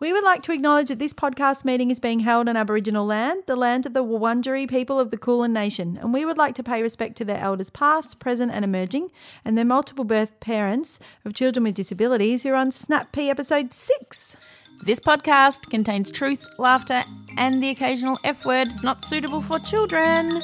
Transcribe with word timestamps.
We 0.00 0.12
would 0.12 0.22
like 0.22 0.44
to 0.44 0.52
acknowledge 0.52 0.88
that 0.88 1.00
this 1.00 1.12
podcast 1.12 1.64
meeting 1.64 1.90
is 1.90 1.98
being 1.98 2.20
held 2.20 2.48
on 2.48 2.56
Aboriginal 2.56 3.04
land, 3.04 3.42
the 3.46 3.56
land 3.56 3.84
of 3.84 3.94
the 3.94 4.04
Wurundjeri 4.04 4.70
people 4.70 5.00
of 5.00 5.10
the 5.10 5.16
Kulin 5.16 5.52
Nation, 5.52 5.98
and 6.00 6.14
we 6.14 6.24
would 6.24 6.38
like 6.38 6.54
to 6.54 6.62
pay 6.62 6.82
respect 6.82 7.16
to 7.16 7.24
their 7.24 7.40
elders 7.40 7.68
past, 7.68 8.20
present, 8.20 8.52
and 8.52 8.64
emerging, 8.64 9.10
and 9.44 9.58
their 9.58 9.64
multiple 9.64 10.04
birth 10.04 10.38
parents 10.38 11.00
of 11.24 11.34
children 11.34 11.64
with 11.64 11.74
disabilities 11.74 12.44
who 12.44 12.50
are 12.50 12.54
on 12.54 12.70
Snap 12.70 13.10
P 13.10 13.28
episode 13.28 13.74
6. 13.74 14.36
This 14.84 15.00
podcast 15.00 15.68
contains 15.68 16.12
truth, 16.12 16.46
laughter, 16.58 17.02
and 17.36 17.60
the 17.60 17.70
occasional 17.70 18.20
F 18.22 18.46
word 18.46 18.68
not 18.84 19.04
suitable 19.04 19.42
for 19.42 19.58
children. 19.58 20.40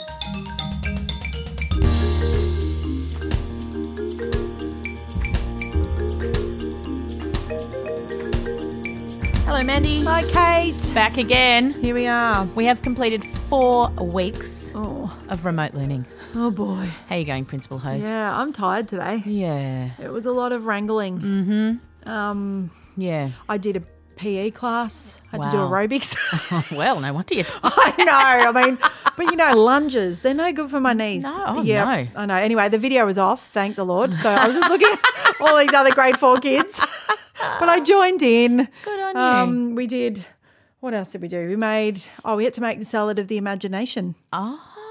Hello, 9.46 9.62
Mandy. 9.62 10.02
Hi, 10.04 10.22
Kate. 10.30 10.94
Back 10.94 11.18
again. 11.18 11.72
Here 11.74 11.94
we 11.94 12.06
are. 12.06 12.44
We 12.54 12.64
have 12.64 12.80
completed 12.82 13.22
four 13.24 13.90
weeks 13.90 14.72
Oh, 14.74 15.14
of 15.28 15.44
remote 15.44 15.74
learning. 15.74 16.06
oh 16.34 16.50
boy. 16.50 16.88
How 17.08 17.16
you 17.16 17.24
going, 17.24 17.44
Principal 17.44 17.78
Hose? 17.78 18.02
Yeah, 18.02 18.36
I'm 18.38 18.52
tired 18.52 18.88
today. 18.88 19.22
Yeah. 19.26 19.90
It 20.02 20.10
was 20.10 20.26
a 20.26 20.32
lot 20.32 20.52
of 20.52 20.64
wrangling. 20.66 21.20
Mm-hmm. 21.20 22.08
Um, 22.10 22.70
Yeah. 22.96 23.30
I 23.48 23.58
did 23.58 23.76
a 23.76 23.82
PE 24.16 24.50
class. 24.52 25.20
Had 25.30 25.42
to 25.42 25.50
do 25.50 25.56
Wow. 25.58 25.68
aerobics. 25.70 26.16
well, 26.76 27.00
no 27.00 27.12
wonder 27.12 27.34
you're 27.34 27.44
tired. 27.44 27.72
I 27.98 28.04
know. 28.04 28.48
I 28.60 28.64
mean, 28.64 28.78
but 29.16 29.26
you 29.30 29.36
know, 29.36 29.52
lunges, 29.56 30.22
they're 30.22 30.34
no 30.34 30.52
good 30.52 30.70
for 30.70 30.80
my 30.80 30.92
knees. 30.94 31.22
No, 31.24 31.44
oh, 31.48 31.62
yeah, 31.62 31.84
no. 31.84 32.08
I 32.20 32.26
know. 32.26 32.36
Anyway, 32.36 32.68
the 32.70 32.78
video 32.78 33.04
was 33.06 33.18
off, 33.18 33.48
thank 33.52 33.76
the 33.76 33.84
Lord. 33.84 34.14
So 34.14 34.30
I 34.30 34.46
was 34.48 34.56
just 34.56 34.70
looking 34.70 34.88
at 34.92 35.40
all 35.40 35.58
these 35.58 35.72
other 35.74 35.92
grade 35.92 36.18
four 36.18 36.38
kids. 36.38 36.80
But 37.60 37.68
I 37.68 37.80
joined 37.80 38.22
in. 38.22 38.68
Good 38.84 39.00
on 39.00 39.14
you. 39.14 39.20
Um, 39.20 39.74
we 39.74 39.86
did, 39.86 40.24
what 40.80 40.94
else 40.94 41.10
did 41.12 41.22
we 41.22 41.28
do? 41.28 41.48
We 41.48 41.56
made, 41.56 42.02
oh, 42.24 42.36
we 42.36 42.44
had 42.44 42.54
to 42.54 42.60
make 42.60 42.78
the 42.78 42.84
salad 42.84 43.18
of 43.18 43.28
the 43.28 43.36
imagination. 43.36 44.14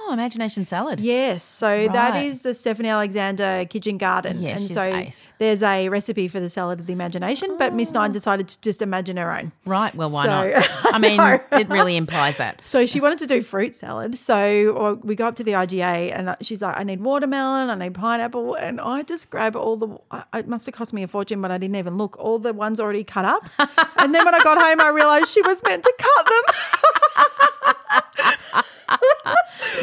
Oh, 0.05 0.11
imagination 0.11 0.65
salad. 0.65 0.99
Yes. 0.99 1.43
So 1.45 1.87
that 1.87 2.11
Right. 2.13 2.25
is 2.25 2.41
the 2.41 2.53
Stephanie 2.53 2.89
Alexander 2.89 3.65
kitchen 3.69 3.97
garden. 3.97 4.41
Yeah, 4.41 4.51
and 4.51 4.59
she's 4.59 4.73
so 4.73 4.81
ace. 4.83 5.29
there's 5.39 5.63
a 5.63 5.87
recipe 5.87 6.27
for 6.27 6.39
the 6.41 6.49
salad 6.49 6.79
of 6.81 6.87
the 6.87 6.93
imagination, 6.93 7.57
but 7.57 7.73
Miss 7.73 7.91
Nine 7.93 8.11
decided 8.11 8.49
to 8.49 8.59
just 8.61 8.81
imagine 8.81 9.15
her 9.17 9.31
own. 9.31 9.53
Right. 9.65 9.95
Well, 9.95 10.09
why 10.09 10.23
So- 10.25 10.49
not? 10.49 10.69
I 10.93 10.99
mean, 10.99 11.17
know. 11.17 11.39
it 11.53 11.69
really 11.69 11.95
implies 11.95 12.35
that. 12.37 12.61
So 12.65 12.85
she 12.85 12.99
wanted 12.99 13.19
to 13.19 13.27
do 13.27 13.41
fruit 13.41 13.75
salad. 13.75 14.17
So 14.17 14.99
we 15.03 15.15
go 15.15 15.25
up 15.27 15.35
to 15.37 15.43
the 15.43 15.53
IGA 15.53 16.11
and 16.13 16.29
uh, 16.29 16.35
she's 16.41 16.61
like, 16.61 16.77
I 16.77 16.83
need 16.83 16.99
watermelon, 17.01 17.69
I 17.69 17.75
need 17.75 17.93
pineapple. 17.93 18.55
And 18.55 18.81
I 18.81 19.03
just 19.03 19.29
grab 19.29 19.55
all 19.55 19.77
the, 19.77 19.97
it 20.33 20.47
must 20.49 20.65
have 20.65 20.75
cost 20.75 20.91
me 20.91 21.03
a 21.03 21.07
fortune, 21.07 21.41
but 21.41 21.49
I 21.51 21.57
didn't 21.57 21.77
even 21.77 21.97
look. 21.97 22.17
All 22.19 22.39
the 22.39 22.51
ones 22.51 22.79
already 22.81 23.05
cut 23.05 23.23
up. 23.25 23.47
and 23.97 24.13
then 24.13 24.25
when 24.25 24.35
I 24.35 24.39
got 24.43 24.61
home, 24.61 24.81
I 24.81 24.89
realized 24.89 25.29
she 25.29 25.41
was 25.41 25.63
meant 25.63 25.83
to 25.83 25.93
cut 25.97 26.25
them. 26.25 27.49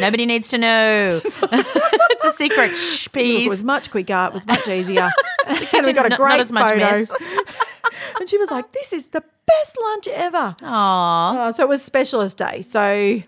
Nobody 0.01 0.27
needs 0.27 0.49
to 0.49 0.59
know. 0.59 1.21
it's 1.25 2.25
a 2.25 2.33
secret. 2.33 2.75
Shh, 2.75 3.09
Look, 3.15 3.25
it 3.25 3.49
was 3.49 3.65
much 3.65 3.91
quicker. 3.91 4.27
It 4.27 4.33
was 4.33 4.47
much 4.47 4.67
easier. 4.69 5.11
and 5.47 5.87
we 5.87 5.93
got 5.93 6.13
a 6.13 6.17
great 6.17 6.31
not 6.31 6.41
as 6.41 6.53
much 6.53 6.73
photo. 6.73 7.15
and 8.19 8.29
she 8.29 8.39
was 8.39 8.51
like, 8.51 8.73
this 8.73 8.93
is 8.93 9.09
the 9.09 9.23
best 9.47 9.79
lunch 9.81 10.09
ever. 10.09 10.57
Aw. 10.63 11.47
Oh, 11.47 11.51
so 11.51 11.63
it 11.63 11.69
was 11.69 11.83
specialist 11.83 12.39
day. 12.39 12.63
So 12.63 13.23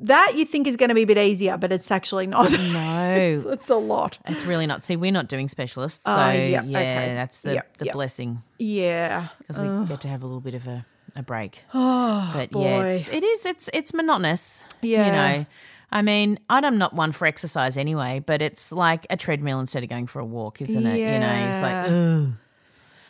that 0.00 0.32
you 0.36 0.44
think 0.44 0.66
is 0.66 0.76
going 0.76 0.88
to 0.88 0.94
be 0.94 1.02
a 1.02 1.06
bit 1.06 1.18
easier, 1.18 1.56
but 1.56 1.72
it's 1.72 1.90
actually 1.90 2.26
not. 2.26 2.50
No. 2.52 3.14
it's, 3.14 3.44
it's 3.44 3.68
a 3.70 3.76
lot. 3.76 4.18
It's 4.26 4.44
really 4.44 4.66
not. 4.66 4.84
See, 4.84 4.96
we're 4.96 5.12
not 5.12 5.28
doing 5.28 5.48
specialists. 5.48 6.04
So, 6.04 6.12
oh, 6.12 6.30
yeah, 6.30 6.62
yeah, 6.62 6.78
okay. 6.78 7.14
that's 7.14 7.40
the, 7.40 7.54
Yep, 7.54 7.78
the 7.78 7.84
yep. 7.86 7.94
blessing 7.94 8.42
Yeah. 8.58 9.28
because 9.38 9.60
we 9.60 9.86
get 9.86 10.00
to 10.02 10.08
have 10.08 10.22
a 10.22 10.26
little 10.26 10.40
bit 10.40 10.54
of 10.54 10.66
a, 10.66 10.86
a 11.16 11.22
break. 11.22 11.62
Oh, 11.74 12.30
but 12.34 12.50
yeah, 12.58 12.82
it's, 12.84 13.08
it 13.08 13.22
is. 13.22 13.46
It's 13.46 13.70
it's 13.72 13.92
monotonous. 13.94 14.64
Yeah. 14.82 15.06
You 15.06 15.12
know, 15.12 15.46
I 15.92 16.02
mean, 16.02 16.38
I'm 16.50 16.78
not 16.78 16.92
one 16.94 17.12
for 17.12 17.26
exercise 17.26 17.76
anyway, 17.76 18.22
but 18.24 18.42
it's 18.42 18.72
like 18.72 19.06
a 19.10 19.16
treadmill 19.16 19.60
instead 19.60 19.82
of 19.84 19.88
going 19.88 20.06
for 20.08 20.18
a 20.20 20.24
walk, 20.24 20.60
isn't 20.62 20.86
it? 20.86 20.98
You 20.98 21.18
know, 21.20 21.48
it's 21.50 21.60
like, 21.62 21.72
Yeah. 21.72 22.26
ugh. 22.26 22.32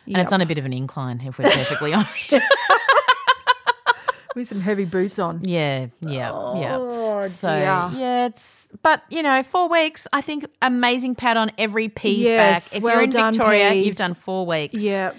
And 0.07 0.17
it's 0.19 0.33
on 0.35 0.41
a 0.43 0.47
bit 0.47 0.59
of 0.59 0.67
an 0.67 0.73
incline, 0.75 1.23
if 1.25 1.39
we're 1.39 1.49
perfectly 1.51 1.95
honest. 1.95 2.35
With 4.37 4.49
some 4.49 4.61
heavy 4.61 4.85
boots 4.85 5.21
on. 5.21 5.43
Yeah, 5.45 5.87
yeah, 6.01 6.33
Oh, 6.33 6.61
yeah. 6.61 7.29
So 7.29 7.49
dear. 7.49 7.99
yeah, 8.01 8.27
it's 8.27 8.67
but 8.83 9.05
you 9.09 9.23
know, 9.23 9.45
four 9.45 9.69
weeks. 9.69 10.09
I 10.13 10.23
think 10.23 10.45
amazing 10.61 11.15
pat 11.15 11.37
on 11.37 11.53
every 11.57 11.89
P's 11.89 12.19
Yes, 12.27 12.71
back. 12.71 12.77
If 12.79 12.83
well 12.83 12.95
you're 12.97 13.05
in 13.05 13.11
done, 13.11 13.33
Victoria, 13.33 13.71
Peas. 13.71 13.87
you've 13.87 13.97
done 13.97 14.15
four 14.15 14.45
weeks. 14.45 14.83
Yeah. 14.83 15.13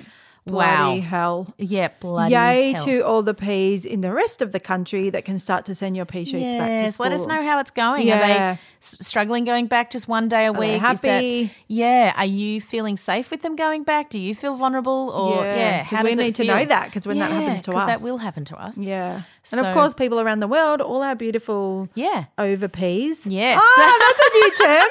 Wow. 0.48 0.86
Bloody 0.86 1.00
hell. 1.02 1.54
Yeah, 1.58 1.88
bloody 2.00 2.36
hell. 2.36 2.54
Yay 2.54 2.72
hell. 2.74 2.86
to 2.86 3.00
all 3.02 3.24
the 3.24 3.34
P's 3.34 3.84
in 3.84 4.02
the 4.02 4.14
rest 4.14 4.44
of 4.44 4.52
the 4.52 4.60
country 4.60 5.10
that 5.10 5.26
can 5.26 5.40
start 5.40 5.66
to 5.66 5.74
send 5.74 5.96
your 5.96 6.06
P 6.06 6.24
sheets 6.24 6.54
back 6.54 6.68
to 6.68 6.72
Yes, 6.74 6.94
school. 6.94 7.08
let 7.08 7.14
us 7.20 7.26
know 7.26 7.42
how 7.44 7.60
it's 7.60 7.72
going. 7.72 8.12
Are 8.12 8.20
they 8.20 8.60
struggling 8.80 9.44
going 9.44 9.66
back 9.66 9.90
just 9.90 10.08
one 10.08 10.28
day 10.30 10.46
a 10.46 10.54
they 10.54 10.60
week? 10.60 10.84
Is 10.84 11.02
that- 11.02 11.08
happy? 11.10 11.52
yeah. 11.68 12.14
Are 12.16 12.26
you 12.26 12.62
feeling 12.62 12.96
safe 12.96 13.32
with 13.32 13.42
them 13.42 13.56
going 13.56 13.84
back? 13.84 14.12
Do 14.12 14.20
you 14.20 14.36
feel 14.36 14.54
vulnerable? 14.54 15.10
Or 15.10 15.44
Yeah, 15.44 15.56
yeah, 15.56 15.84
how 15.84 16.04
we 16.04 16.14
need 16.14 16.36
to 16.36 16.44
know 16.44 16.64
that, 16.64 16.92
'cause 16.92 17.08
when 17.08 17.18
that 17.18 17.32
happens 17.32 17.62
to 17.64 17.72
us. 17.72 17.88
that 17.88 18.02
will 18.02 18.20
happen 18.20 18.46
to 18.46 18.56
us. 18.56 18.78
Yeah. 18.78 19.24
So- 19.42 19.58
and 19.58 19.66
of 19.66 19.74
course, 19.74 19.96
people 19.96 20.20
around 20.20 20.42
the 20.42 20.48
world, 20.48 20.80
all 20.80 21.02
our 21.02 21.16
beautiful 21.16 21.90
Yeah. 21.96 22.26
over 22.38 22.68
P's. 22.68 23.26
Yes. 23.26 23.60
Oh, 23.60 23.98
that's 24.00 24.30
a 24.30 24.34
new 24.38 24.52
term. 24.80 24.90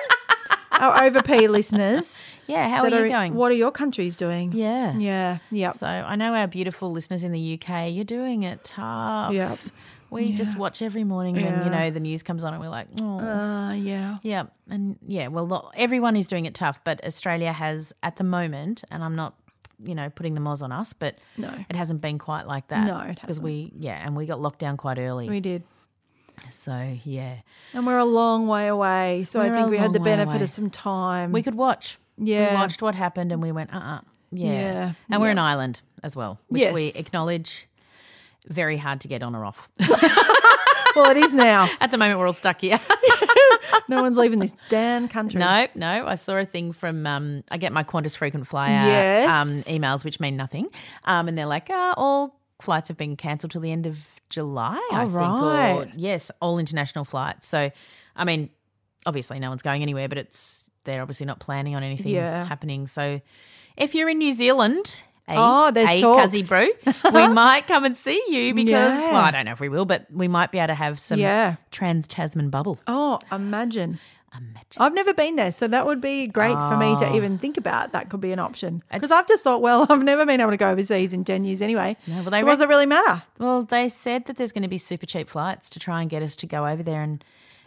Our 0.81 1.05
overpay 1.05 1.47
listeners. 1.49 2.23
Yeah. 2.47 2.69
How 2.69 2.83
are 2.83 2.89
you 2.91 3.09
going? 3.09 3.35
What 3.35 3.51
are 3.51 3.55
your 3.55 3.71
countries 3.73 4.17
doing? 4.17 4.53
Yeah. 4.53 4.97
Yeah. 4.97 5.39
Yeah. 5.51 5.73
So 5.73 5.87
I 5.87 6.17
know 6.17 6.35
our 6.35 6.47
beautiful 6.47 6.91
listeners 6.93 7.25
in 7.25 7.33
the 7.33 7.55
UK, 7.61 7.91
you're 7.93 8.05
doing 8.05 8.43
it 8.43 8.65
tough. 8.65 9.33
Yep. 9.33 9.59
We 10.11 10.33
just 10.33 10.57
watch 10.57 10.81
every 10.81 11.03
morning 11.03 11.35
when, 11.35 11.45
Yeah. 11.45 11.65
you 11.65 11.71
know, 11.71 11.91
the 11.91 11.99
news 11.99 12.23
comes 12.23 12.45
on 12.45 12.53
and 12.55 12.63
we're 12.63 12.69
like, 12.69 12.87
oh. 13.01 13.19
Uh, 13.19 13.73
yeah. 13.73 14.19
yeah. 14.23 14.45
And 14.71 14.97
yeah, 15.09 15.27
well, 15.27 15.47
lo- 15.47 15.71
everyone 15.75 16.15
is 16.15 16.29
doing 16.29 16.47
it 16.47 16.55
tough, 16.55 16.79
but 16.85 17.05
Australia 17.05 17.53
has 17.53 17.93
at 18.03 18.15
the 18.17 18.23
moment, 18.23 18.85
and 18.93 19.03
I'm 19.03 19.17
not, 19.17 19.35
you 19.83 19.93
know, 19.95 20.11
putting 20.11 20.35
the 20.35 20.41
moz 20.41 20.63
on 20.63 20.71
us, 20.71 20.93
but 20.93 21.19
No. 21.37 21.53
it 21.69 21.75
hasn't 21.75 22.01
been 22.01 22.19
quite 22.19 22.47
like 22.47 22.69
that. 22.69 22.87
No, 22.87 23.01
it 23.01 23.19
Because 23.21 23.41
we, 23.41 23.73
yeah, 23.77 24.01
and 24.07 24.15
we 24.15 24.25
got 24.27 24.39
locked 24.39 24.61
down 24.61 24.77
quite 24.77 24.99
early. 25.01 25.29
We 25.29 25.41
did. 25.41 25.65
So 26.51 26.97
yeah. 27.05 27.37
And 27.73 27.87
we're 27.87 27.99
a 27.99 28.05
long 28.05 28.47
way 28.47 28.69
away. 28.69 29.25
So 29.25 29.41
We're 29.41 29.55
I 29.55 29.59
think 29.59 29.71
we 29.71 29.79
had 29.79 29.93
the 29.93 30.01
benefit 30.01 30.43
of 30.43 30.51
some 30.51 30.71
time. 30.71 31.33
We 31.33 31.43
could 31.43 31.55
watch. 31.55 31.99
Yeah. 32.19 32.51
We 32.51 32.55
watched 32.57 32.83
what 32.83 32.95
happened 32.95 33.33
and 33.33 33.43
we 33.43 33.53
went, 33.53 33.73
uh 33.75 33.79
uh 33.79 34.01
Yeah. 34.31 34.51
Yeah, 34.53 34.93
And 35.11 35.21
we're 35.21 35.29
yeah. 35.29 35.33
an 35.33 35.39
island 35.39 35.81
as 36.03 36.15
well, 36.15 36.39
which 36.49 36.73
we 36.73 36.89
acknowledge 36.95 37.69
very 38.49 38.77
hard 38.77 39.01
to 39.03 39.09
get 39.09 39.23
on 39.23 39.35
or 39.35 39.45
off. 39.45 39.69
Well, 40.97 41.11
it 41.11 41.17
is 41.17 41.35
now. 41.35 41.69
At 41.81 41.91
the 41.91 41.99
moment, 41.99 42.21
we're 42.21 42.27
all 42.29 42.33
stuck 42.33 42.61
here. 42.61 42.79
No 43.89 44.01
one's 44.01 44.17
leaving 44.17 44.39
this 44.39 44.55
damn 44.71 45.09
country. 45.09 45.39
no, 45.41 45.67
no. 45.75 46.07
I 46.07 46.15
saw 46.15 46.37
a 46.37 46.47
thing 46.47 46.73
from, 46.73 47.07
um, 47.07 47.43
I 47.51 47.59
get 47.59 47.71
my 47.71 47.83
Qantas 47.85 48.17
frequent 48.17 48.47
flyer 48.47 48.71
Yes. 48.71 49.29
um, 49.29 49.49
emails, 49.75 50.05
which 50.07 50.21
mean 50.21 50.37
nothing. 50.37 50.69
Um, 51.05 51.29
and 51.29 51.37
they're 51.37 51.45
like, 51.45 51.69
uh, 51.69 51.93
all 51.99 52.41
flights 52.65 52.89
have 52.89 52.97
been 52.97 53.17
cancelled 53.17 53.53
till 53.53 53.61
the 53.61 53.71
end 53.71 53.87
of 53.87 54.09
July, 54.31 54.81
I 54.93 55.05
Oh, 55.05 55.09
think. 55.11 55.43
Or, 55.43 55.89
yes, 55.97 56.31
all 56.41 56.59
international 56.59 57.05
flights. 57.05 57.47
So, 57.47 57.71
I 58.17 58.25
mean, 58.25 58.51
obviously 59.07 59.39
no 59.39 59.49
one's 59.51 59.63
going 59.63 59.83
anywhere, 59.83 60.09
but 60.09 60.19
it's 60.19 60.71
they're 60.85 61.01
obviously 61.03 61.27
not 61.27 61.41
planning 61.41 61.75
on 61.77 61.83
anything 61.83 62.13
Yeah. 62.13 62.45
happening. 62.45 62.87
So, 62.87 63.21
if 63.77 63.95
you're 63.95 64.09
in 64.09 64.19
New 64.19 64.33
Zealand, 64.33 65.03
a, 65.29 65.35
Oh, 65.37 65.71
there's 65.71 65.91
a 65.91 66.01
talks. 66.01 66.35
Cuzzy 66.35 66.47
Brew, 66.49 66.71
we 67.13 67.27
might 67.33 67.67
come 67.67 67.85
and 67.85 67.97
see 67.97 68.23
you 68.29 68.53
because, 68.55 69.01
Yeah. 69.07 69.13
well, 69.13 69.23
I 69.23 69.31
don't 69.31 69.47
know 69.47 69.53
if 69.53 69.61
we 69.61 69.69
will, 69.71 69.87
but 69.87 70.07
we 70.13 70.29
might 70.29 70.53
be 70.53 70.59
able 70.59 70.69
to 70.69 70.75
have 70.75 71.01
some 71.01 71.19
Yeah. 71.21 71.57
trans 71.71 72.07
Tasman 72.09 72.51
bubble. 72.51 72.79
Oh, 72.87 73.19
imagine. 73.33 73.99
Imagine. 74.37 74.65
I've 74.79 74.95
never 74.95 75.15
been 75.15 75.37
there, 75.37 75.53
so 75.53 75.69
that 75.69 75.87
would 75.87 76.01
be 76.01 76.27
great 76.27 76.55
for 76.55 76.77
me 76.77 76.93
Oh. 76.95 76.99
to 76.99 77.15
even 77.17 77.39
think 77.39 77.57
about. 77.57 77.93
That 77.93 78.11
could 78.11 78.21
be 78.21 78.33
an 78.33 78.39
option 78.39 78.83
because 78.93 79.11
I've 79.11 79.29
just 79.29 79.45
thought, 79.45 79.61
well, 79.63 79.87
I've 79.91 80.03
never 80.03 80.27
been 80.27 80.41
able 80.41 80.51
to 80.51 80.57
go 80.57 80.71
overseas 80.71 81.13
in 81.13 81.25
ten 81.25 81.45
years 81.45 81.63
anyway. 81.63 81.97
No, 82.07 82.17
well, 82.23 82.31
they 82.31 82.41
so 82.41 82.47
what 82.47 82.53
does 82.55 82.61
it 82.63 82.69
really 82.69 82.87
matter? 82.87 83.23
Well, 83.39 83.63
they 83.63 83.89
said 83.89 84.25
that 84.27 84.37
there's 84.37 84.53
going 84.53 84.63
to 84.63 84.69
be 84.69 84.79
super 84.79 85.07
cheap 85.07 85.29
flights 85.29 85.71
to 85.71 85.79
try 85.79 86.01
and 86.01 86.11
get 86.11 86.23
us 86.23 86.35
to 86.37 86.47
go 86.47 86.67
over 86.67 86.83
there 86.83 87.03
and 87.03 87.25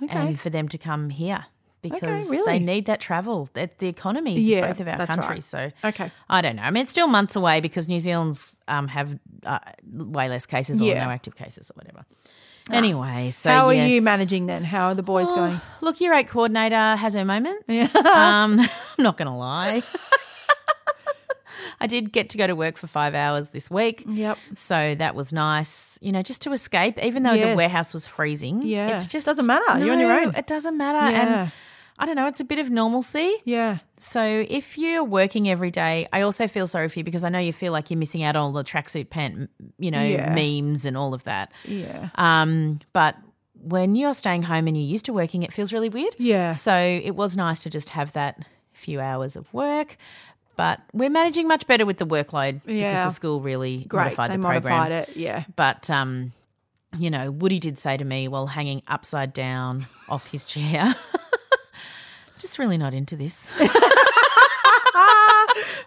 and 0.10 0.40
for 0.40 0.50
them 0.50 0.68
to 0.70 0.78
come 0.78 1.10
here 1.10 1.46
because 1.82 2.30
really? 2.30 2.60
they 2.60 2.60
need 2.60 2.86
that 2.88 3.00
travel. 3.00 3.50
That 3.54 3.78
the 3.80 3.88
economies 3.88 4.44
Yeah, 4.46 4.60
of 4.66 4.78
both 4.78 4.88
of 4.88 5.00
our 5.00 5.08
countries. 5.08 5.52
right. 5.54 5.72
So 5.74 5.88
Okay. 5.90 6.12
I 6.30 6.42
don't 6.42 6.58
know. 6.58 6.64
I 6.64 6.72
mean, 6.72 6.82
it's 6.84 6.92
still 6.92 7.08
months 7.08 7.36
away 7.36 7.62
because 7.62 7.88
New 7.88 8.00
Zealand's 8.00 8.56
um, 8.68 8.88
have 8.90 9.18
uh, 9.46 9.60
way 9.92 10.28
less 10.28 10.46
cases 10.46 10.82
or 10.82 10.86
Yeah. 10.86 11.06
no 11.06 11.10
active 11.12 11.36
cases 11.36 11.72
or 11.72 11.76
whatever. 11.76 12.06
Anyway, 12.72 13.32
so 13.32 13.50
How 13.50 13.68
are 13.68 13.74
you 13.74 14.02
managing 14.02 14.46
then? 14.46 14.64
How 14.64 14.88
are 14.88 14.96
the 14.96 15.04
boys 15.04 15.28
going? 15.28 15.60
Look, 15.82 16.02
your 16.02 16.14
eight 16.14 16.28
coordinator 16.28 16.96
has 16.96 17.14
her 17.14 17.26
moments. 17.26 17.96
um, 18.06 18.60
I'm 18.98 19.04
not 19.04 19.18
going 19.18 19.28
to 19.28 19.34
lie. 19.34 19.84
I 21.80 21.86
did 21.86 22.12
get 22.12 22.30
to 22.30 22.38
go 22.38 22.48
to 22.48 22.56
work 22.56 22.76
for 22.78 22.88
five 22.88 23.14
hours 23.14 23.50
this 23.50 23.70
week. 23.70 24.04
Yep. 24.08 24.38
So 24.56 24.96
that 24.96 25.14
was 25.14 25.32
nice, 25.32 26.00
you 26.02 26.12
know, 26.12 26.24
just 26.24 26.42
to 26.44 26.52
escape, 26.52 26.98
even 27.04 27.22
though 27.24 27.38
the 27.38 27.56
warehouse 27.56 27.94
was 27.94 28.08
freezing. 28.08 28.64
Yeah. 28.64 28.96
It's 28.96 29.06
just 29.06 29.28
Doesn't 29.28 29.46
matter. 29.46 29.80
You're 29.86 29.94
on 29.94 30.00
your 30.00 30.12
own. 30.12 30.34
It 30.36 30.48
doesn't 30.48 30.76
matter. 30.76 31.12
Yeah. 31.12 31.42
And 31.44 31.52
I 32.00 32.06
don't 32.06 32.16
know, 32.16 32.28
it's 32.28 32.40
a 32.40 32.44
bit 32.46 32.60
of 32.60 32.70
normalcy. 32.70 33.34
Yeah. 33.44 33.80
So 34.00 34.46
if 34.48 34.78
you're 34.78 35.04
working 35.04 35.50
every 35.50 35.72
day, 35.72 36.08
I 36.14 36.22
also 36.22 36.48
feel 36.48 36.68
sorry 36.68 36.90
for 36.90 37.00
you 37.00 37.04
because 37.04 37.24
I 37.24 37.30
know 37.30 37.40
you 37.40 37.52
feel 37.54 37.72
like 37.74 37.90
you're 37.90 37.98
missing 37.98 38.22
out 38.24 38.36
on 38.36 38.42
all 38.44 38.52
the 38.52 38.64
tracksuit 38.64 39.10
pant, 39.10 39.50
you 39.80 39.90
know, 39.90 40.04
Yeah. 40.04 40.34
memes 40.36 40.86
and 40.86 40.96
all 40.96 41.14
of 41.16 41.24
that. 41.24 41.52
Yeah. 41.66 42.10
Um, 42.16 42.80
but 42.94 43.16
when 43.60 43.96
you're 43.96 44.14
staying 44.14 44.44
home 44.44 44.68
and 44.68 44.78
you're 44.78 44.86
used 44.86 45.06
to 45.06 45.14
working, 45.14 45.42
it 45.44 45.52
feels 45.52 45.74
really 45.74 45.90
weird. 45.90 46.14
Yeah. 46.20 46.52
So 46.52 46.76
it 46.76 47.16
was 47.16 47.36
nice 47.36 47.64
to 47.64 47.70
just 47.72 47.90
have 47.90 48.14
that 48.14 48.46
few 48.74 49.00
hours 49.02 49.36
of 49.36 49.52
work. 49.52 49.98
But 50.56 50.80
we're 50.94 51.10
managing 51.10 51.48
much 51.48 51.66
better 51.68 51.86
with 51.86 51.98
the 51.98 52.06
workload 52.06 52.62
Yeah. 52.66 52.92
because 52.92 53.12
the 53.12 53.16
school 53.16 53.42
really 53.42 53.86
Great. 53.88 54.04
modified 54.04 54.32
they 54.32 54.38
the 54.38 54.42
program. 54.44 54.78
modified 54.78 54.92
it. 55.10 55.18
Yeah. 55.18 55.44
But 55.56 55.90
um, 55.90 56.32
you 56.98 57.10
know, 57.10 57.32
Woody 57.32 57.60
did 57.60 57.80
say 57.80 57.98
to 57.98 58.06
me 58.06 58.28
while 58.28 58.48
hanging 58.48 58.82
upside 58.88 59.34
down 59.34 59.88
off 60.10 60.28
his 60.32 60.46
chair, 60.46 60.96
just 62.40 62.60
really 62.60 62.78
not 62.78 62.94
into 62.94 63.16
this. 63.16 63.52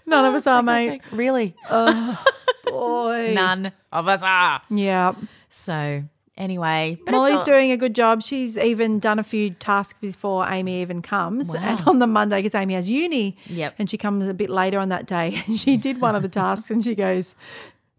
None 0.06 0.25
of 0.25 0.35
oh, 0.35 0.37
us 0.37 0.47
are, 0.47 0.62
mate. 0.62 1.02
really, 1.12 1.55
Oh, 1.70 2.25
Boy. 2.64 3.32
none 3.35 3.70
of 3.93 4.08
us 4.08 4.23
are. 4.25 4.61
Yeah. 4.69 5.12
So 5.50 6.02
anyway, 6.37 6.99
but 7.05 7.11
it's 7.11 7.12
Molly's 7.17 7.38
all- 7.38 7.44
doing 7.44 7.70
a 7.70 7.76
good 7.76 7.94
job. 7.94 8.23
She's 8.23 8.56
even 8.58 8.99
done 8.99 9.19
a 9.20 9.23
few 9.25 9.50
tasks 9.50 9.99
before 10.00 10.49
Amy 10.49 10.81
even 10.82 11.00
comes. 11.02 11.50
Wow. 11.55 11.61
And 11.62 11.81
on 11.87 11.99
the 12.00 12.06
Monday, 12.08 12.38
because 12.43 12.55
Amy 12.56 12.75
has 12.75 12.88
uni, 12.91 13.37
Yep. 13.46 13.75
and 13.79 13.88
she 13.91 13.96
comes 13.96 14.26
a 14.29 14.35
bit 14.35 14.50
later 14.50 14.79
on 14.81 14.88
that 14.88 15.06
day, 15.06 15.43
and 15.46 15.61
she 15.61 15.76
did 15.76 16.00
one 16.00 16.17
of 16.17 16.23
the 16.23 16.29
tasks, 16.29 16.70
and 16.70 16.82
she 16.85 16.94
goes, 16.96 17.35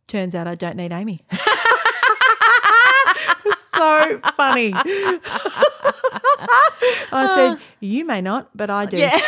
"Turns 0.07 0.35
out 0.35 0.47
I 0.47 0.55
don't 0.55 0.75
need 0.75 0.91
Amy." 0.91 1.23
so 3.73 4.19
funny. 4.37 4.73
I 7.11 7.31
said, 7.35 7.59
"You 7.79 8.05
may 8.05 8.21
not, 8.21 8.49
but 8.55 8.69
I 8.69 8.85
do." 8.85 8.97
Yeah. 8.97 9.09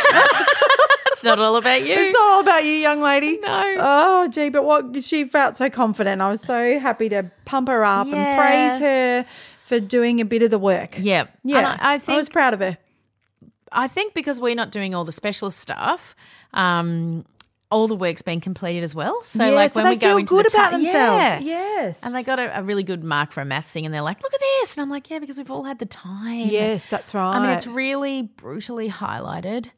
it's 1.08 1.24
not 1.24 1.40
all 1.40 1.56
about 1.56 1.82
you. 1.82 1.94
It's 1.94 2.14
not 2.14 2.24
all 2.26 2.40
about 2.42 2.64
you, 2.64 2.72
young 2.72 3.02
lady. 3.02 3.38
No. 3.42 3.76
Oh, 3.80 4.28
gee, 4.28 4.50
but 4.50 4.64
what 4.66 5.04
she 5.04 5.26
felt 5.26 5.58
so 5.58 5.70
confident. 5.70 6.22
I 6.22 6.30
was 6.30 6.42
so 6.42 6.80
happy 6.80 7.10
to 7.10 7.32
pump 7.46 7.68
her 7.70 7.84
up 7.84 8.08
Yeah. 8.08 8.16
and 8.16 8.40
praise 8.40 8.80
her 8.82 9.26
for 9.66 9.80
doing 9.80 10.20
a 10.22 10.26
bit 10.26 10.42
of 10.44 10.52
the 10.52 10.60
work. 10.60 10.96
Yeah. 10.98 11.26
Yeah. 11.44 11.58
And 11.60 11.68
I, 11.68 11.94
I 11.96 12.00
think 12.00 12.16
I 12.16 12.18
was 12.18 12.30
proud 12.30 12.54
of 12.54 12.60
her. 12.60 12.78
I 13.72 13.88
think 13.88 14.14
because 14.14 14.40
we're 14.40 14.56
not 14.56 14.72
doing 14.72 14.94
all 14.94 15.04
the 15.04 15.12
specialist 15.12 15.58
stuff, 15.60 16.16
um, 16.54 17.26
all 17.74 17.88
the 17.88 17.96
work's 17.96 18.22
been 18.22 18.40
completed 18.40 18.84
as 18.84 18.94
well. 18.96 19.22
So 19.24 19.44
Yeah, 19.44 19.52
like 19.52 19.72
so 19.72 19.82
when 19.82 19.90
we 19.90 19.96
go 19.98 20.08
feel 20.10 20.18
into 20.18 20.36
good 20.36 20.46
the 20.46 20.50
ta- 20.50 20.70
themselves. 20.72 20.86
Yeah. 21.22 21.40
Yes. 21.40 22.04
And 22.04 22.14
they 22.16 22.24
got 22.24 22.40
a, 22.40 22.60
a 22.60 22.64
really 22.64 22.84
good 22.84 23.04
mark 23.04 23.32
for 23.32 23.42
a 23.42 23.46
maths 23.46 23.72
thing, 23.72 23.86
and 23.86 23.94
they're 23.94 24.02
like, 24.02 24.22
"Look 24.24 24.34
at 24.34 24.40
this," 24.40 24.78
and 24.78 24.82
I'm 24.84 24.90
like, 24.90 25.10
"Yeah, 25.10 25.20
because 25.20 25.38
we've 25.38 25.52
all 25.52 25.64
had 25.66 25.80
the 25.80 25.86
time." 25.86 26.48
Yes, 26.50 26.90
that's 26.90 27.14
right. 27.14 27.36
I 27.36 27.40
mean, 27.42 27.50
it's 27.50 27.68
really 27.68 28.22
brutally 28.22 28.90
highlighted 28.90 29.72